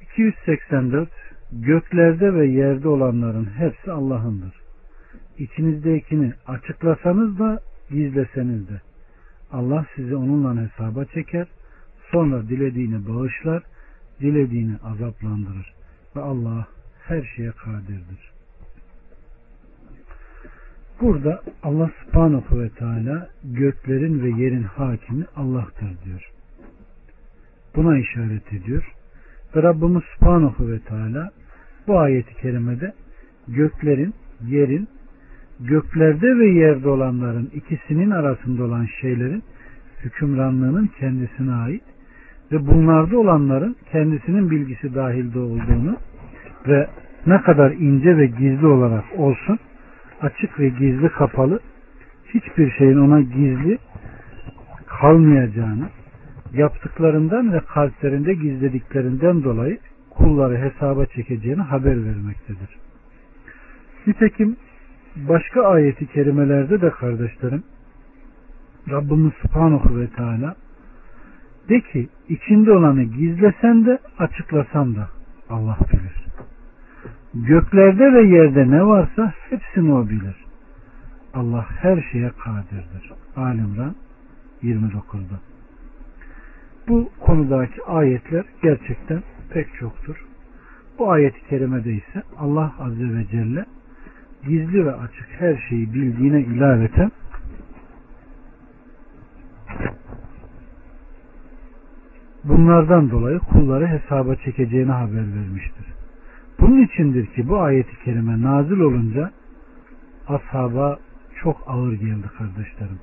284 0.00 1.08
Göklerde 1.52 2.34
ve 2.34 2.46
yerde 2.46 2.88
olanların 2.88 3.44
hepsi 3.44 3.92
Allah'ındır. 3.92 4.54
İçinizdekini 5.38 6.32
açıklasanız 6.46 7.38
da 7.38 7.60
gizleseniz 7.90 8.68
de 8.68 8.80
Allah 9.52 9.86
sizi 9.96 10.16
onunla 10.16 10.62
hesaba 10.62 11.04
çeker 11.04 11.46
sonra 12.12 12.48
dilediğini 12.48 13.08
bağışlar 13.08 13.62
dilediğini 14.20 14.76
azaplandırır. 14.84 15.74
ve 16.16 16.20
Allah 16.20 16.66
her 17.02 17.22
şeye 17.36 17.50
kadirdir. 17.50 18.35
Burada 21.00 21.42
Allah 21.62 21.90
subhanahu 22.04 22.60
ve 22.60 22.68
teala 22.68 23.28
göklerin 23.44 24.22
ve 24.22 24.42
yerin 24.42 24.62
hakimi 24.62 25.24
Allah'tır 25.36 25.88
diyor. 26.04 26.30
Buna 27.76 27.98
işaret 27.98 28.52
ediyor. 28.52 28.92
Ve 29.56 29.62
Rabbimiz 29.62 30.02
subhanahu 30.14 30.68
ve 30.68 30.78
teala 30.78 31.30
bu 31.86 31.98
ayeti 31.98 32.34
kerimede 32.34 32.92
göklerin, 33.48 34.14
yerin, 34.46 34.88
göklerde 35.60 36.38
ve 36.38 36.46
yerde 36.46 36.88
olanların 36.88 37.50
ikisinin 37.54 38.10
arasında 38.10 38.64
olan 38.64 38.86
şeylerin 39.00 39.42
hükümranlığının 40.04 40.90
kendisine 40.98 41.52
ait 41.52 41.82
ve 42.52 42.66
bunlarda 42.66 43.18
olanların 43.18 43.76
kendisinin 43.92 44.50
bilgisi 44.50 44.94
dahilde 44.94 45.38
olduğunu 45.38 45.96
ve 46.68 46.88
ne 47.26 47.40
kadar 47.42 47.70
ince 47.70 48.16
ve 48.16 48.26
gizli 48.26 48.66
olarak 48.66 49.04
olsun 49.16 49.58
açık 50.22 50.60
ve 50.60 50.68
gizli 50.68 51.08
kapalı 51.08 51.60
hiçbir 52.34 52.70
şeyin 52.70 52.96
ona 52.96 53.20
gizli 53.20 53.78
kalmayacağını 54.86 55.88
yaptıklarından 56.52 57.52
ve 57.52 57.60
kalplerinde 57.60 58.34
gizlediklerinden 58.34 59.44
dolayı 59.44 59.78
kulları 60.10 60.56
hesaba 60.58 61.06
çekeceğini 61.06 61.62
haber 61.62 62.04
vermektedir. 62.04 62.68
Nitekim 64.06 64.56
başka 65.16 65.62
ayeti 65.62 66.06
kerimelerde 66.06 66.80
de 66.80 66.90
kardeşlerim 66.90 67.62
Rabbimiz 68.90 69.32
Subhanahu 69.42 70.00
ve 70.00 70.06
Teala 70.06 70.56
de 71.68 71.80
ki 71.80 72.08
içinde 72.28 72.72
olanı 72.72 73.02
gizlesen 73.02 73.86
de 73.86 73.98
açıklasan 74.18 74.96
da 74.96 75.08
Allah 75.50 75.78
bilir. 75.92 76.15
Göklerde 77.44 78.12
ve 78.12 78.22
yerde 78.22 78.70
ne 78.70 78.86
varsa 78.86 79.32
hepsini 79.50 79.92
o 79.92 80.08
bilir. 80.08 80.44
Allah 81.34 81.66
her 81.68 82.08
şeye 82.12 82.30
kadirdir. 82.44 83.12
Alimran 83.36 83.94
29'da. 84.62 85.40
Bu 86.88 87.10
konudaki 87.20 87.82
ayetler 87.82 88.44
gerçekten 88.62 89.22
pek 89.50 89.74
çoktur. 89.74 90.26
Bu 90.98 91.10
ayet-i 91.10 91.48
kerimede 91.48 91.92
ise 91.92 92.22
Allah 92.38 92.72
Azze 92.78 93.14
ve 93.14 93.26
Celle 93.30 93.64
gizli 94.48 94.86
ve 94.86 94.92
açık 94.92 95.28
her 95.38 95.56
şeyi 95.68 95.94
bildiğine 95.94 96.40
ilaveten 96.40 97.10
bunlardan 102.44 103.10
dolayı 103.10 103.38
kulları 103.38 103.86
hesaba 103.86 104.36
çekeceğini 104.36 104.92
haber 104.92 105.34
vermiştir. 105.34 105.96
Bunun 106.60 106.82
içindir 106.82 107.26
ki 107.26 107.48
bu 107.48 107.60
ayeti 107.60 108.04
kerime 108.04 108.42
nazil 108.42 108.80
olunca 108.80 109.30
ashaba 110.28 110.98
çok 111.42 111.56
ağır 111.66 111.92
geldi 111.92 112.26
kardeşlerim. 112.38 112.98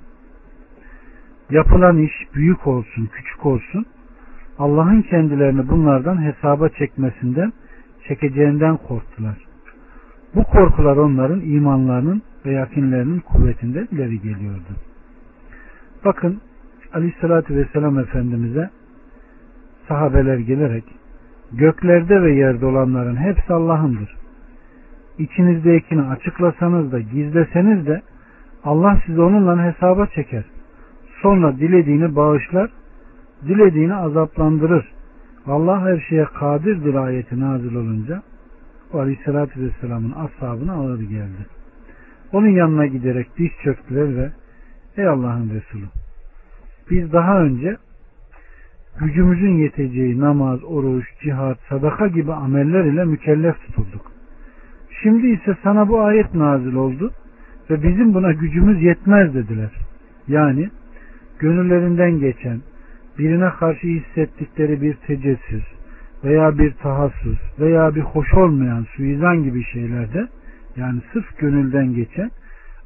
Yapılan 1.50 1.98
iş 1.98 2.14
büyük 2.34 2.68
olsun, 2.68 3.10
küçük 3.14 3.46
olsun 3.46 3.86
Allah'ın 4.60 5.02
kendilerini 5.02 5.70
bunlardan 5.70 6.24
hesaba 6.24 6.70
çekmesinden, 6.70 7.54
çekeceğinden 8.08 8.78
korktular. 8.78 9.38
Bu 10.36 10.44
korkular 10.44 10.98
onların 10.98 11.42
imanlarının 11.42 12.22
ve 12.46 12.52
yakinlerinin 12.52 13.20
kuvvetinden 13.20 13.88
ileri 13.92 14.22
geliyordu. 14.22 14.74
Bakın 16.06 16.42
Aleyhisselatü 16.94 17.56
Vesselam 17.56 18.00
Efendimiz'e 18.00 18.70
sahabeler 19.88 20.38
gelerek 20.38 20.84
göklerde 21.52 22.22
ve 22.22 22.34
yerde 22.34 22.66
olanların 22.66 23.16
hepsi 23.16 23.54
Allah'ındır. 23.54 24.16
İçinizdekini 25.18 26.02
açıklasanız 26.02 26.92
da 26.92 27.00
gizleseniz 27.00 27.88
de 27.88 28.02
Allah 28.64 29.02
sizi 29.06 29.22
onunla 29.22 29.64
hesaba 29.64 30.08
çeker. 30.08 30.44
Sonra 31.22 31.58
dilediğini 31.58 32.16
bağışlar, 32.16 32.70
dilediğini 33.48 33.96
azaplandırır. 33.96 34.92
Allah 35.48 35.82
her 35.82 36.00
şeye 36.10 36.26
kadirdir 36.26 36.96
ayeti 36.96 37.40
nazil 37.40 37.76
olunca 37.76 38.22
o 38.94 39.00
Aleyhisselatü 39.00 39.62
Vesselam'ın 39.62 40.12
ashabına 40.12 40.74
ağır 40.74 41.00
geldi. 41.00 41.46
Onun 42.32 42.48
yanına 42.48 42.86
giderek 42.86 43.28
diz 43.38 43.50
çöktüler 43.64 44.16
ve 44.16 44.32
Ey 44.98 45.08
Allah'ın 45.08 45.50
Resulü 45.50 45.86
biz 46.90 47.14
daha 47.14 47.40
önce 47.40 47.78
gücümüzün 49.00 49.58
yeteceği 49.58 50.20
namaz, 50.20 50.64
oruç, 50.64 51.06
cihat, 51.24 51.58
sadaka 51.70 52.08
gibi 52.08 52.34
ameller 52.34 52.84
ile 52.86 53.06
mükellef 53.06 53.56
tutulduk. 53.66 54.12
Şimdi 55.04 55.28
ise 55.28 55.58
sana 55.64 55.90
bu 55.90 56.02
ayet 56.02 56.34
nazil 56.34 56.74
oldu 56.74 57.12
ve 57.70 57.84
bizim 57.84 58.14
buna 58.14 58.32
gücümüz 58.32 58.84
yetmez 58.84 59.36
dediler. 59.36 59.72
Yani 60.28 60.70
gönüllerinden 61.40 62.20
geçen, 62.20 62.62
birine 63.20 63.50
karşı 63.50 63.88
hissettikleri 63.88 64.82
bir 64.82 64.94
tecessüs 64.94 65.64
veya 66.24 66.58
bir 66.58 66.74
tahassüs 66.74 67.40
veya 67.60 67.96
bir 67.96 68.02
hoş 68.02 68.34
olmayan 68.34 68.86
suizan 68.96 69.44
gibi 69.44 69.64
şeylerde 69.64 70.28
yani 70.78 71.02
sırf 71.14 71.38
gönülden 71.38 71.94
geçen, 71.94 72.32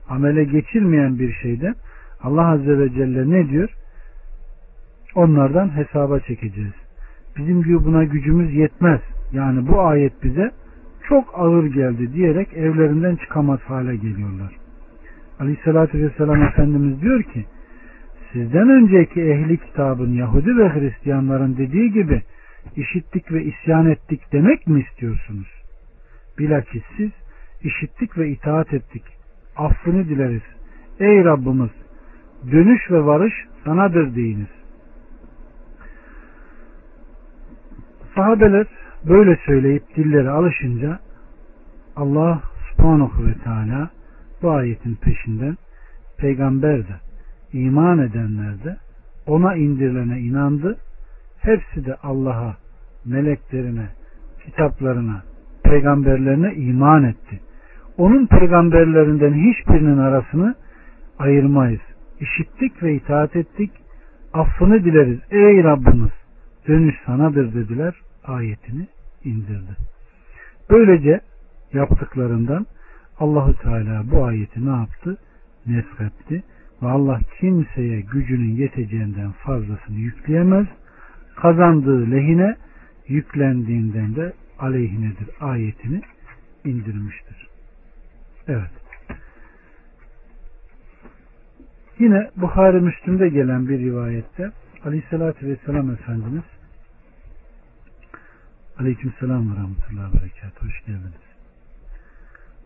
amele 0.10 0.43
geçirmeyen 0.43 1.20
bir 1.20 1.34
şeyde 1.34 1.74
Allah 2.22 2.48
Azze 2.48 2.80
ve 2.80 2.89
Celle 2.89 3.30
ne 3.30 3.50
diyor? 3.50 3.70
Onlardan 5.17 5.77
hesaba 5.77 6.19
çekeceğiz. 6.19 6.73
Bizim 7.38 7.63
diyor 7.63 7.86
buna 7.86 8.03
gücümüz 8.03 8.53
yetmez. 8.53 9.01
Yani 9.34 9.67
bu 9.67 9.82
ayet 9.82 10.23
bize 10.23 10.51
çok 11.10 11.39
ağır 11.39 11.65
geldi 11.65 12.13
diyerek 12.13 12.53
evlerinden 12.53 13.15
çıkamaz 13.15 13.60
hale 13.60 13.95
geliyorlar. 13.95 14.56
Aleyhissalatü 15.39 16.03
vesselam 16.03 16.43
Efendimiz 16.43 17.01
diyor 17.01 17.23
ki 17.23 17.45
sizden 18.34 18.69
önceki 18.69 19.21
ehli 19.21 19.58
kitabın 19.58 20.13
Yahudi 20.13 20.58
ve 20.58 20.69
Hristiyanların 20.69 21.58
dediği 21.58 21.91
gibi 21.91 22.21
işittik 22.75 23.32
ve 23.32 23.43
isyan 23.43 23.86
ettik 23.86 24.21
demek 24.32 24.67
mi 24.67 24.86
istiyorsunuz? 24.89 25.47
Bilakis 26.39 26.84
siz 26.97 27.12
işittik 27.63 28.17
ve 28.17 28.30
itaat 28.30 28.73
ettik. 28.73 29.03
Affını 29.58 30.10
dileriz. 30.10 30.43
Ey 30.99 31.25
Rabbimiz 31.25 31.71
dönüş 32.51 32.91
ve 32.91 33.06
varış 33.06 33.34
sanadır 33.65 34.15
deyiniz. 34.15 34.57
Sahabeler 38.17 38.67
böyle 39.10 39.38
söyleyip 39.45 39.95
dilleri 39.95 40.30
alışınca 40.30 40.99
Allah 41.95 42.41
subhanahu 42.71 43.27
ve 43.27 43.34
teala 43.43 43.89
bu 44.41 44.51
ayetin 44.51 44.95
peşinden 44.95 45.58
peygamber 46.17 46.77
de 46.80 46.95
iman 47.53 47.99
edenler 47.99 48.63
de 48.63 48.77
ona 49.27 49.56
indirilene 49.56 50.19
inandı. 50.19 50.77
Hepsi 51.39 51.86
de 51.86 51.95
Allah'a, 52.03 52.58
meleklerine, 53.06 53.88
kitaplarına, 54.45 55.23
peygamberlerine 55.63 56.53
iman 56.53 57.03
etti. 57.03 57.39
Onun 57.97 58.25
peygamberlerinden 58.25 59.34
hiçbirinin 59.34 59.97
arasını 59.97 60.56
ayırmayız. 61.19 61.82
İşittik 62.19 62.84
ve 62.84 62.95
itaat 62.95 63.36
ettik. 63.36 63.71
Affını 64.34 64.84
dileriz. 64.84 65.19
Ey 65.32 65.63
Rabbimiz 65.63 66.16
dönüş 66.67 66.95
sanadır 67.06 67.53
dediler 67.53 67.95
ayetini 68.23 68.88
indirdi. 69.23 69.77
Böylece 70.69 71.21
yaptıklarından 71.73 72.65
Allahu 73.19 73.53
Teala 73.53 74.12
bu 74.12 74.25
ayeti 74.25 74.65
ne 74.65 74.69
yaptı? 74.69 75.17
Neshetti 75.65 76.43
ve 76.82 76.88
Allah 76.88 77.19
kimseye 77.39 78.01
gücünün 78.01 78.56
yeteceğinden 78.56 79.32
fazlasını 79.32 79.97
yükleyemez. 79.97 80.67
Kazandığı 81.36 82.12
lehine 82.12 82.56
yüklendiğinden 83.08 84.15
de 84.15 84.34
aleyhinedir 84.60 85.30
ayetini 85.41 86.01
indirmiştir. 86.65 87.47
Evet. 88.47 88.71
Yine 91.99 92.30
Buhari 92.36 92.82
Müslüm'de 92.82 93.30
gelen 93.30 93.67
bir 93.67 93.80
rivayette 93.80 94.51
Aleyhisselatü 94.86 95.47
Vesselam 95.47 95.91
Efendimiz 95.91 96.43
Aleyküm 98.80 99.13
selam 99.20 99.52
ve 99.52 99.56
rahmetullahi 99.56 100.13
berekat. 100.13 100.63
Hoş 100.63 100.86
geldiniz. 100.86 101.28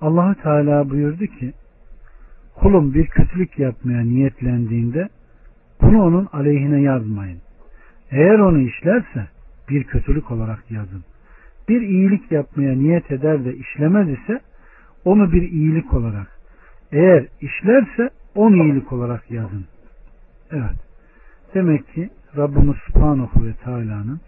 Allahu 0.01 0.35
Teala 0.35 0.89
buyurdu 0.89 1.25
ki 1.25 1.53
kulum 2.55 2.93
bir 2.93 3.07
kötülük 3.07 3.59
yapmaya 3.59 4.03
niyetlendiğinde 4.03 5.09
bunu 5.81 6.03
onun 6.03 6.27
aleyhine 6.33 6.81
yazmayın. 6.81 7.39
Eğer 8.11 8.39
onu 8.39 8.59
işlerse 8.59 9.27
bir 9.69 9.83
kötülük 9.83 10.31
olarak 10.31 10.71
yazın. 10.71 11.03
Bir 11.69 11.81
iyilik 11.81 12.31
yapmaya 12.31 12.75
niyet 12.75 13.11
eder 13.11 13.45
de 13.45 13.55
işlemez 13.55 14.09
ise 14.09 14.39
onu 15.05 15.31
bir 15.31 15.41
iyilik 15.41 15.93
olarak 15.93 16.27
eğer 16.91 17.27
işlerse 17.41 18.09
on 18.35 18.53
iyilik 18.53 18.91
olarak 18.91 19.31
yazın. 19.31 19.65
Evet. 20.51 20.77
Demek 21.53 21.93
ki 21.93 22.09
Rabbimiz 22.37 22.77
Subhanahu 22.87 23.45
ve 23.45 23.53
Teala'nın 23.53 24.21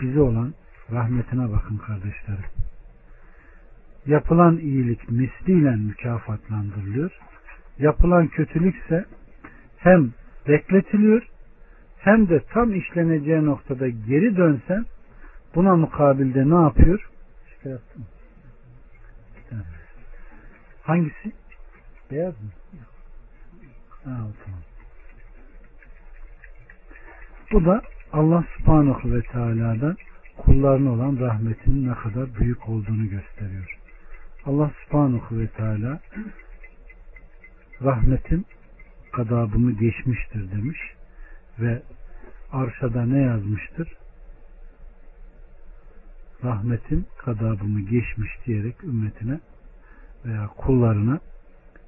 bize 0.00 0.20
olan 0.20 0.54
rahmetine 0.92 1.52
bakın 1.52 1.76
kardeşlerim. 1.76 2.44
Yapılan 4.06 4.56
iyilik 4.56 5.10
misliyle 5.10 5.70
mükafatlandırılıyor. 5.70 7.10
Yapılan 7.78 8.28
kötülükse 8.28 9.04
hem 9.78 10.12
bekletiliyor 10.48 11.22
hem 11.98 12.28
de 12.28 12.40
tam 12.40 12.74
işleneceği 12.74 13.44
noktada 13.44 13.88
geri 13.88 14.36
dönsen 14.36 14.86
buna 15.54 15.76
mukabilde 15.76 16.50
ne 16.50 16.62
yapıyor? 16.62 17.10
İşte 17.48 17.68
yaptım. 17.68 18.06
Hangisi? 20.82 21.32
Beyaz 22.10 22.34
mı? 22.34 22.50
Ha, 24.04 24.10
tamam. 24.44 24.60
Bu 27.52 27.64
da 27.64 27.82
Allah 28.12 28.44
subhanahu 28.56 29.14
ve 29.14 29.22
teala'dan 29.22 29.96
kullarına 30.48 30.92
olan 30.92 31.18
rahmetinin 31.18 31.88
ne 31.88 31.94
kadar 31.94 32.34
büyük 32.34 32.68
olduğunu 32.68 33.08
gösteriyor. 33.08 33.78
Allah 34.44 34.70
subhanahu 34.84 35.38
ve 35.38 35.46
teala 35.46 36.00
rahmetim 37.82 38.44
kadabımı 39.12 39.72
geçmiştir 39.72 40.50
demiş 40.52 40.78
ve 41.58 41.82
arşada 42.52 43.06
ne 43.06 43.18
yazmıştır? 43.18 43.88
Rahmetim 46.44 47.06
kadabımı 47.18 47.80
geçmiş 47.80 48.30
diyerek 48.46 48.84
ümmetine 48.84 49.40
veya 50.24 50.46
kullarına 50.46 51.20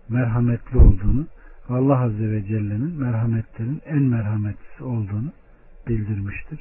merhametli 0.08 0.78
olduğunu 0.78 1.26
Allah 1.68 2.00
Azze 2.00 2.30
ve 2.30 2.44
Celle'nin 2.44 3.00
merhametlerin 3.00 3.82
en 3.86 4.02
merhametlisi 4.02 4.84
olduğunu 4.84 5.32
bildirmiştir. 5.88 6.58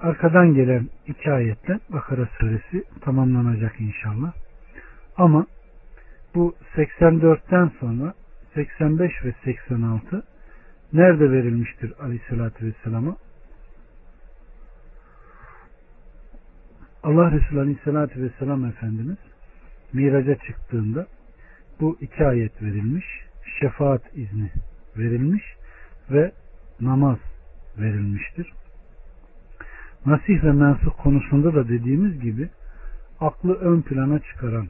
Arkadan 0.00 0.54
gelen 0.54 0.88
iki 1.06 1.32
ayetle 1.32 1.80
Bakara 1.88 2.28
suresi 2.38 2.84
tamamlanacak 3.00 3.80
inşallah. 3.80 4.32
Ama 5.16 5.46
bu 6.34 6.54
84'ten 6.76 7.70
sonra 7.80 8.14
85 8.54 9.24
ve 9.24 9.34
86 9.44 10.22
nerede 10.92 11.30
verilmiştir 11.30 11.92
Aleyhisselatü 12.00 12.66
Vesselam'a? 12.66 13.16
Allah 17.02 17.30
Resulü 17.30 17.60
Aleyhisselatü 17.60 18.22
Vesselam 18.22 18.64
Efendimiz 18.64 19.18
miraca 19.92 20.34
çıktığında 20.34 21.06
bu 21.80 21.96
iki 22.00 22.26
ayet 22.26 22.62
verilmiş, 22.62 23.06
şefaat 23.60 24.02
izni 24.16 24.50
verilmiş 24.96 25.42
ve 26.10 26.32
namaz 26.80 27.18
verilmiştir. 27.78 28.52
Nasih 30.06 30.44
ve 30.44 30.52
mensuh 30.52 30.90
konusunda 31.02 31.54
da 31.54 31.68
dediğimiz 31.68 32.20
gibi 32.20 32.48
aklı 33.20 33.54
ön 33.54 33.80
plana 33.80 34.18
çıkaran, 34.18 34.66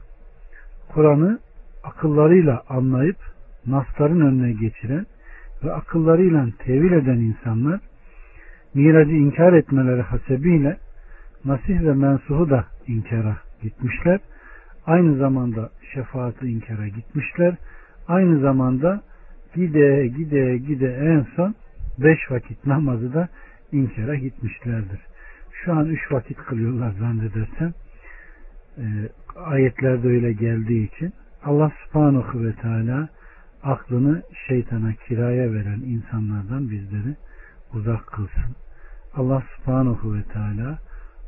Kur'an'ı 0.93 1.39
akıllarıyla 1.83 2.63
anlayıp 2.69 3.17
nasların 3.67 4.21
önüne 4.21 4.51
geçiren 4.51 5.05
ve 5.63 5.73
akıllarıyla 5.73 6.47
tevil 6.59 6.91
eden 6.91 7.17
insanlar 7.17 7.79
miracı 8.73 9.11
inkar 9.11 9.53
etmeleri 9.53 10.01
hasebiyle 10.01 10.77
nasih 11.45 11.81
ve 11.81 11.93
mensuhu 11.93 12.49
da 12.49 12.65
inkara 12.87 13.37
gitmişler. 13.61 14.19
Aynı 14.85 15.17
zamanda 15.17 15.69
şefaati 15.93 16.47
inkara 16.47 16.87
gitmişler. 16.87 17.55
Aynı 18.07 18.39
zamanda 18.39 19.01
gide 19.55 20.07
gide 20.07 20.57
gide 20.57 20.93
en 20.93 21.27
son 21.35 21.55
beş 21.97 22.31
vakit 22.31 22.65
namazı 22.65 23.13
da 23.13 23.27
inkara 23.71 24.15
gitmişlerdir. 24.15 24.99
Şu 25.63 25.73
an 25.73 25.85
üç 25.85 26.11
vakit 26.11 26.37
kılıyorlar 26.37 26.91
zannedersem. 26.99 27.73
E, 28.77 28.83
ayetlerde 29.35 30.07
öyle 30.07 30.33
geldiği 30.33 30.87
için 30.87 31.13
Allah 31.43 31.71
subhanahu 31.85 32.43
ve 32.43 32.53
teala 32.53 33.09
aklını 33.63 34.23
şeytana 34.47 34.93
kiraya 34.93 35.53
veren 35.53 35.79
insanlardan 35.79 36.69
bizleri 36.69 37.15
uzak 37.73 38.07
kılsın. 38.07 38.55
Allah 39.13 39.43
subhanahu 39.55 40.13
ve 40.13 40.23
teala 40.23 40.79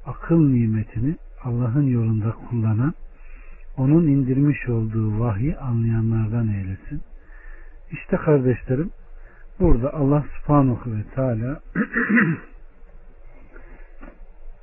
akıl 0.06 0.50
nimetini 0.50 1.16
Allah'ın 1.44 1.88
yolunda 1.88 2.32
kullanan 2.32 2.94
onun 3.78 4.08
indirmiş 4.08 4.70
olduğu 4.70 5.20
vahyi 5.20 5.58
anlayanlardan 5.58 6.48
eylesin. 6.48 7.02
İşte 7.92 8.18
kardeşlerim 8.18 8.92
burada 9.60 9.94
Allah 9.94 10.26
subhanahu 10.38 10.92
ve 10.92 11.04
teala 11.16 11.62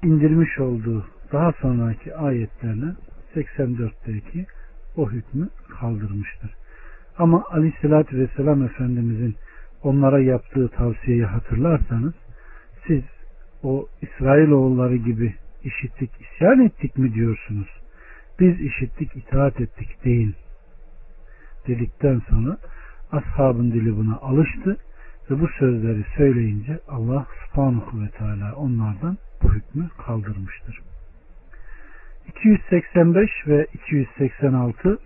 indirmiş 0.05 0.59
olduğu 0.59 1.07
daha 1.33 1.53
sonraki 1.53 2.17
ayetlerle 2.17 2.87
84'teki 3.35 4.47
o 4.97 5.11
hükmü 5.11 5.49
kaldırmıştır. 5.81 6.51
Ama 7.19 7.45
aleyhissalatü 7.51 8.19
vesselam 8.19 8.63
Efendimizin 8.63 9.35
onlara 9.83 10.21
yaptığı 10.21 10.69
tavsiyeyi 10.69 11.25
hatırlarsanız 11.25 12.15
siz 12.87 13.03
o 13.63 13.89
İsrailoğulları 14.03 14.97
gibi 14.97 15.35
işittik, 15.65 16.11
isyan 16.21 16.61
ettik 16.61 16.99
mi 16.99 17.15
diyorsunuz? 17.15 17.69
Biz 18.41 18.61
işittik, 18.61 19.17
itaat 19.17 19.61
ettik 19.61 20.05
deyin. 20.05 20.35
Dedikten 21.69 22.23
sonra 22.29 22.59
ashabın 23.13 23.73
dili 23.73 23.97
buna 23.97 24.17
alıştı 24.17 24.77
ve 25.31 25.41
bu 25.41 25.49
sözleri 25.49 26.05
söyleyince 26.17 26.79
Allah 26.89 27.27
subhanahu 27.47 28.03
ve 28.03 28.09
teala 28.09 28.55
onlardan 28.55 29.19
bu 29.45 29.55
hükmü 29.55 29.89
kaldırmıştır. 30.07 30.81
285 32.29 33.31
ve 33.47 33.67
286 33.75 34.99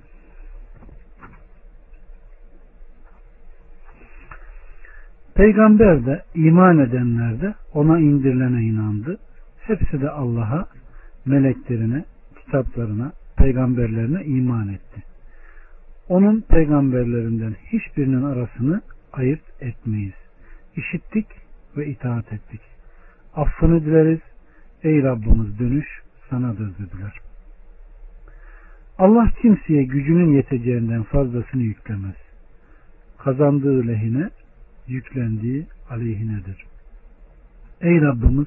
Peygamber 5.35 6.07
de 6.07 6.22
iman 6.35 6.79
edenler 6.79 7.40
de 7.40 7.55
ona 7.72 7.98
indirilene 7.98 8.62
inandı. 8.62 9.18
Hepsi 9.61 10.01
de 10.01 10.11
Allah'a, 10.11 10.68
meleklerine, 11.27 12.05
kitaplarına, 12.40 13.12
peygamberlerine 13.37 14.24
iman 14.24 14.68
etti. 14.68 15.03
Onun 16.09 16.40
peygamberlerinden 16.40 17.55
hiçbirinin 17.72 18.22
arasını 18.22 18.81
ayırt 19.12 19.62
etmeyiz. 19.62 20.14
İşittik 20.77 21.27
ve 21.77 21.87
itaat 21.87 22.33
ettik. 22.33 22.61
Affını 23.38 23.85
dileriz. 23.85 24.20
Ey 24.83 25.03
Rabbimiz 25.03 25.59
dönüş 25.59 25.87
sanadır 26.31 26.72
dediler. 26.79 27.20
Allah 28.98 29.31
kimseye 29.42 29.85
gücünün 29.85 30.33
yeteceğinden 30.37 31.03
fazlasını 31.03 31.62
yüklemez. 31.62 32.14
Kazandığı 33.18 33.88
lehine, 33.88 34.31
yüklendiği 34.88 35.66
aleyhinedir. 35.90 36.66
Ey 37.81 38.01
Rabbimiz 38.01 38.46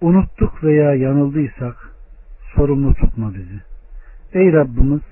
unuttuk 0.00 0.64
veya 0.64 0.94
yanıldıysak 0.94 1.92
sorumlu 2.54 2.94
tutma 2.94 3.34
bizi. 3.34 3.60
Ey 4.32 4.52
Rabbimiz 4.52 5.02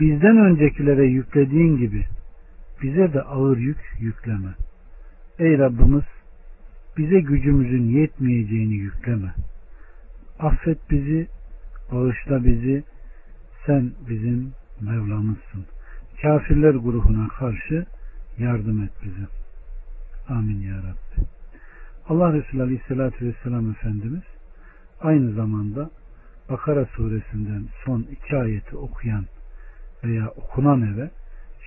bizden 0.00 0.36
öncekilere 0.36 1.04
yüklediğin 1.04 1.76
gibi 1.76 2.04
bize 2.82 3.12
de 3.12 3.22
ağır 3.22 3.56
yük 3.56 3.96
yükleme. 3.98 4.54
Ey 5.38 5.58
Rabbimiz 5.58 6.04
bize 6.96 7.20
gücümüzün 7.20 7.88
yetmeyeceğini 7.88 8.74
yükleme. 8.74 9.34
Affet 10.38 10.90
bizi, 10.90 11.28
bağışla 11.92 12.44
bizi, 12.44 12.84
sen 13.66 13.92
bizim 14.08 14.52
Mevlamızsın. 14.80 15.66
Kafirler 16.22 16.74
grubuna 16.74 17.28
karşı 17.28 17.86
yardım 18.38 18.82
et 18.82 18.92
bize. 19.04 19.26
Amin 20.28 20.60
ya 20.60 20.76
Rabbi. 20.76 21.26
Allah 22.08 22.32
Resulü 22.32 22.62
Aleyhisselatü 22.62 23.26
Vesselam 23.26 23.70
Efendimiz 23.70 24.22
aynı 25.00 25.32
zamanda 25.32 25.90
Bakara 26.50 26.86
suresinden 26.86 27.68
son 27.84 28.02
iki 28.02 28.36
ayeti 28.36 28.76
okuyan 28.76 29.26
veya 30.04 30.28
okunan 30.28 30.94
eve 30.94 31.10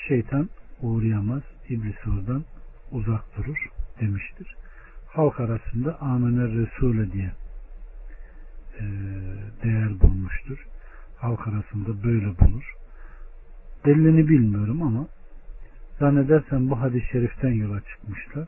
şeytan 0.07 0.49
uğrayamaz, 0.81 1.41
iblis 1.69 2.07
oradan 2.07 2.43
uzak 2.91 3.37
durur 3.37 3.69
demiştir. 3.99 4.55
Halk 5.13 5.39
arasında 5.39 6.01
Amener 6.01 6.51
Resulü 6.51 7.11
diye 7.11 7.31
e, 8.79 8.83
değer 9.63 9.99
bulmuştur. 9.99 10.67
Halk 11.17 11.47
arasında 11.47 12.03
böyle 12.03 12.39
bulur. 12.39 12.73
Delilini 13.85 14.27
bilmiyorum 14.27 14.81
ama 14.81 15.07
zannedersem 15.99 16.69
bu 16.69 16.81
hadis-i 16.81 17.07
şeriften 17.11 17.51
yola 17.53 17.81
çıkmışlar. 17.81 18.47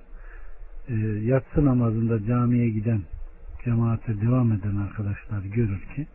E, 0.87 0.93
yatsı 1.25 1.65
namazında 1.65 2.25
camiye 2.25 2.69
giden 2.69 3.01
cemaate 3.65 4.21
devam 4.21 4.51
eden 4.51 4.75
arkadaşlar 4.75 5.39
görür 5.43 5.81
ki 5.95 6.07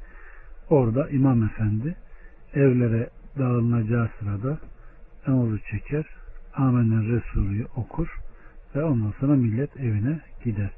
orada 0.71 1.09
imam 1.09 1.43
efendi 1.43 1.97
evlere 2.55 3.11
dağılınacağı 3.39 4.11
sırada 4.19 4.59
emuzu 5.27 5.59
çeker 5.71 6.05
Amener 6.55 7.05
Resulü'yü 7.05 7.67
okur 7.77 8.09
ve 8.75 8.85
ondan 8.85 9.13
sonra 9.21 9.33
millet 9.33 9.77
evine 9.77 10.21
gider. 10.45 10.71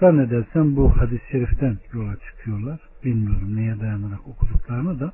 Zannedersem 0.00 0.76
bu 0.76 0.96
hadis-i 0.96 1.30
şeriften 1.30 1.78
yola 1.92 2.16
çıkıyorlar. 2.16 2.80
Bilmiyorum 3.04 3.56
neye 3.56 3.80
dayanarak 3.80 4.26
okuduklarını 4.26 5.00
da 5.00 5.12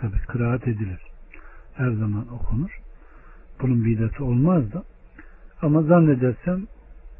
tabi 0.00 0.18
kıraat 0.28 0.68
edilir. 0.68 1.00
Her 1.74 1.90
zaman 1.90 2.34
okunur. 2.34 2.80
Bunun 3.60 3.84
bidatı 3.84 4.24
olmaz 4.24 4.72
da 4.72 4.84
ama 5.62 5.82
zannedersem 5.82 6.66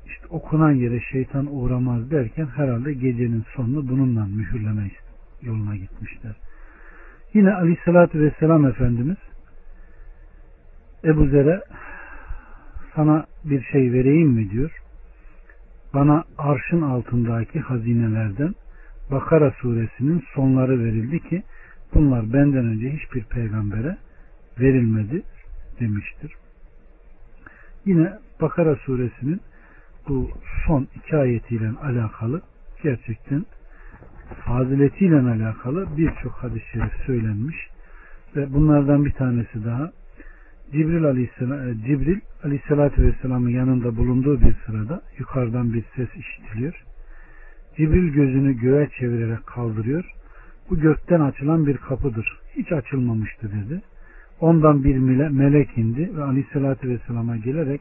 işte 0.06 0.26
okunan 0.30 0.72
yere 0.72 1.00
şeytan 1.00 1.46
uğramaz 1.56 2.10
derken 2.10 2.46
herhalde 2.46 2.92
gecenin 2.92 3.44
sonunu 3.56 3.88
bununla 3.88 4.24
mühürleme 4.24 4.90
yoluna 5.42 5.76
gitmişler. 5.76 6.32
Yine 7.34 7.54
aleyhissalatü 7.54 8.20
vesselam 8.20 8.66
Efendimiz 8.66 9.16
Ebu 11.04 11.26
Zer'e 11.26 11.60
sana 12.94 13.26
bir 13.44 13.62
şey 13.62 13.92
vereyim 13.92 14.28
mi 14.28 14.50
diyor. 14.50 14.82
Bana 15.94 16.24
arşın 16.38 16.82
altındaki 16.82 17.60
hazinelerden 17.60 18.54
Bakara 19.10 19.50
suresinin 19.50 20.24
sonları 20.34 20.84
verildi 20.84 21.20
ki 21.28 21.42
bunlar 21.94 22.32
benden 22.32 22.64
önce 22.64 22.92
hiçbir 22.92 23.24
peygambere 23.24 23.96
verilmedi 24.60 25.22
demiştir. 25.80 26.32
Yine 27.84 28.12
Bakara 28.40 28.76
suresinin 28.76 29.40
bu 30.08 30.30
son 30.66 30.88
iki 30.94 31.16
ayetiyle 31.16 31.70
alakalı 31.82 32.42
gerçekten 32.82 33.44
faziletiyle 34.44 35.20
alakalı 35.20 35.96
birçok 35.96 36.32
hadis-i 36.32 36.70
şerif 36.72 36.92
söylenmiş 37.06 37.56
ve 38.36 38.52
bunlardan 38.52 39.04
bir 39.04 39.12
tanesi 39.12 39.64
daha 39.64 39.92
Cibril 40.72 41.04
Aleyhisselam, 41.04 41.68
e, 41.68 41.74
Cibril 41.86 42.20
Aleyhisselatü 42.44 43.02
Vesselam'ın 43.02 43.48
yanında 43.48 43.96
bulunduğu 43.96 44.40
bir 44.40 44.54
sırada 44.66 45.02
yukarıdan 45.18 45.72
bir 45.72 45.84
ses 45.96 46.08
işitiliyor. 46.16 46.84
Cibril 47.76 48.12
gözünü 48.12 48.52
göğe 48.52 48.88
çevirerek 48.98 49.46
kaldırıyor. 49.46 50.04
Bu 50.70 50.78
gökten 50.78 51.20
açılan 51.20 51.66
bir 51.66 51.76
kapıdır. 51.76 52.38
Hiç 52.56 52.72
açılmamıştı 52.72 53.50
dedi. 53.52 53.82
Ondan 54.40 54.84
bir 54.84 54.96
melek 55.28 55.78
indi 55.78 56.16
ve 56.16 56.22
Aleyhisselatü 56.22 56.88
Vesselam'a 56.88 57.36
gelerek 57.36 57.80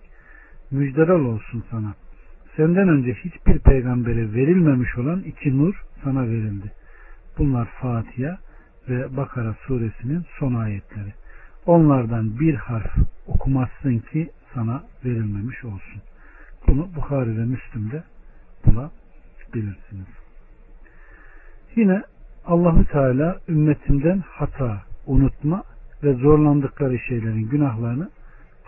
müjderal 0.71 1.25
olsun 1.25 1.63
sana. 1.71 1.93
Senden 2.55 2.89
önce 2.89 3.13
hiçbir 3.13 3.59
peygambere 3.59 4.33
verilmemiş 4.33 4.97
olan 4.97 5.21
iki 5.21 5.57
nur 5.57 5.83
sana 6.03 6.27
verildi. 6.27 6.71
Bunlar 7.37 7.69
Fatiha 7.81 8.37
ve 8.89 9.17
Bakara 9.17 9.55
suresinin 9.67 10.25
son 10.39 10.53
ayetleri. 10.53 11.13
Onlardan 11.69 12.39
bir 12.39 12.55
harf 12.55 12.91
okumazsın 13.27 13.97
ki 13.99 14.29
sana 14.53 14.83
verilmemiş 15.05 15.65
olsun. 15.65 16.01
Bunu 16.67 16.95
Bukhari 16.95 17.37
ve 17.37 17.45
Müslim'de 17.45 18.03
bulabilirsiniz. 18.65 20.07
Yine 21.75 22.01
Allahü 22.45 22.85
Teala 22.85 23.39
ümmetinden 23.49 24.23
hata, 24.27 24.81
unutma 25.05 25.63
ve 26.03 26.13
zorlandıkları 26.13 26.99
şeylerin 26.99 27.49
günahlarını 27.49 28.09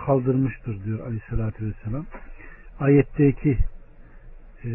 kaldırmıştır 0.06 0.84
diyor 0.84 1.00
Aleyhisselatü 1.00 1.66
Vesselam. 1.66 2.06
Ayetteki 2.80 3.58
e, 4.64 4.70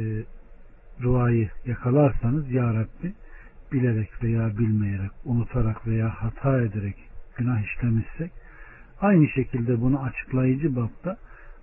duayı 1.02 1.50
yakalarsanız 1.66 2.50
Ya 2.50 2.74
Rabbi 2.74 3.12
bilerek 3.72 4.22
veya 4.22 4.58
bilmeyerek, 4.58 5.10
unutarak 5.24 5.86
veya 5.86 6.08
hata 6.08 6.60
ederek 6.60 6.96
günah 7.38 7.64
işlemişsek 7.64 8.32
aynı 9.00 9.28
şekilde 9.28 9.80
bunu 9.80 10.02
açıklayıcı 10.02 10.76
babda 10.76 11.16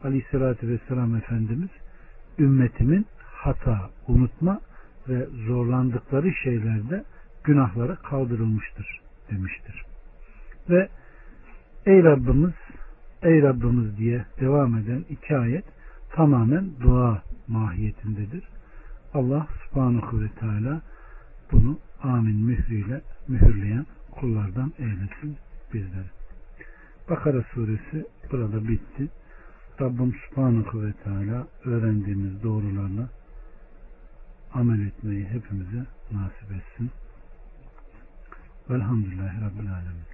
Aleyhisselatü 0.03 0.67
Vesselam 0.67 1.15
Efendimiz 1.15 1.69
ümmetimin 2.39 3.05
hata, 3.17 3.89
unutma 4.07 4.61
ve 5.09 5.25
zorlandıkları 5.47 6.33
şeylerde 6.43 7.03
günahları 7.43 7.95
kaldırılmıştır 7.95 9.01
demiştir. 9.31 9.83
Ve 10.69 10.89
ey 11.85 12.03
Rabbimiz 12.03 12.53
ey 13.23 13.41
Rabbimiz 13.41 13.97
diye 13.97 14.25
devam 14.39 14.77
eden 14.77 15.05
iki 15.09 15.37
ayet 15.37 15.65
tamamen 16.11 16.69
dua 16.81 17.21
mahiyetindedir. 17.47 18.43
Allah 19.13 19.47
subhanahu 19.63 20.21
ve 20.21 20.29
teala 20.39 20.81
bunu 21.51 21.79
amin 22.03 22.45
mührüyle 22.45 23.01
mühürleyen 23.27 23.85
kullardan 24.11 24.73
eylesin 24.79 25.37
bizleri. 25.73 26.09
Bakara 27.09 27.43
suresi 27.53 28.05
burada 28.31 28.67
bitti. 28.67 29.09
Rabbim 29.81 30.15
subhanahu 30.29 30.85
ve 30.85 30.93
teala 30.93 31.47
öğrendiğimiz 31.65 32.43
doğrularla 32.43 33.09
amel 34.53 34.87
etmeyi 34.87 35.25
hepimize 35.25 35.85
nasip 36.11 36.51
etsin. 36.51 36.91
Velhamdülillahi 38.69 39.41
Rabbil 39.41 39.73
Alemin. 39.73 40.12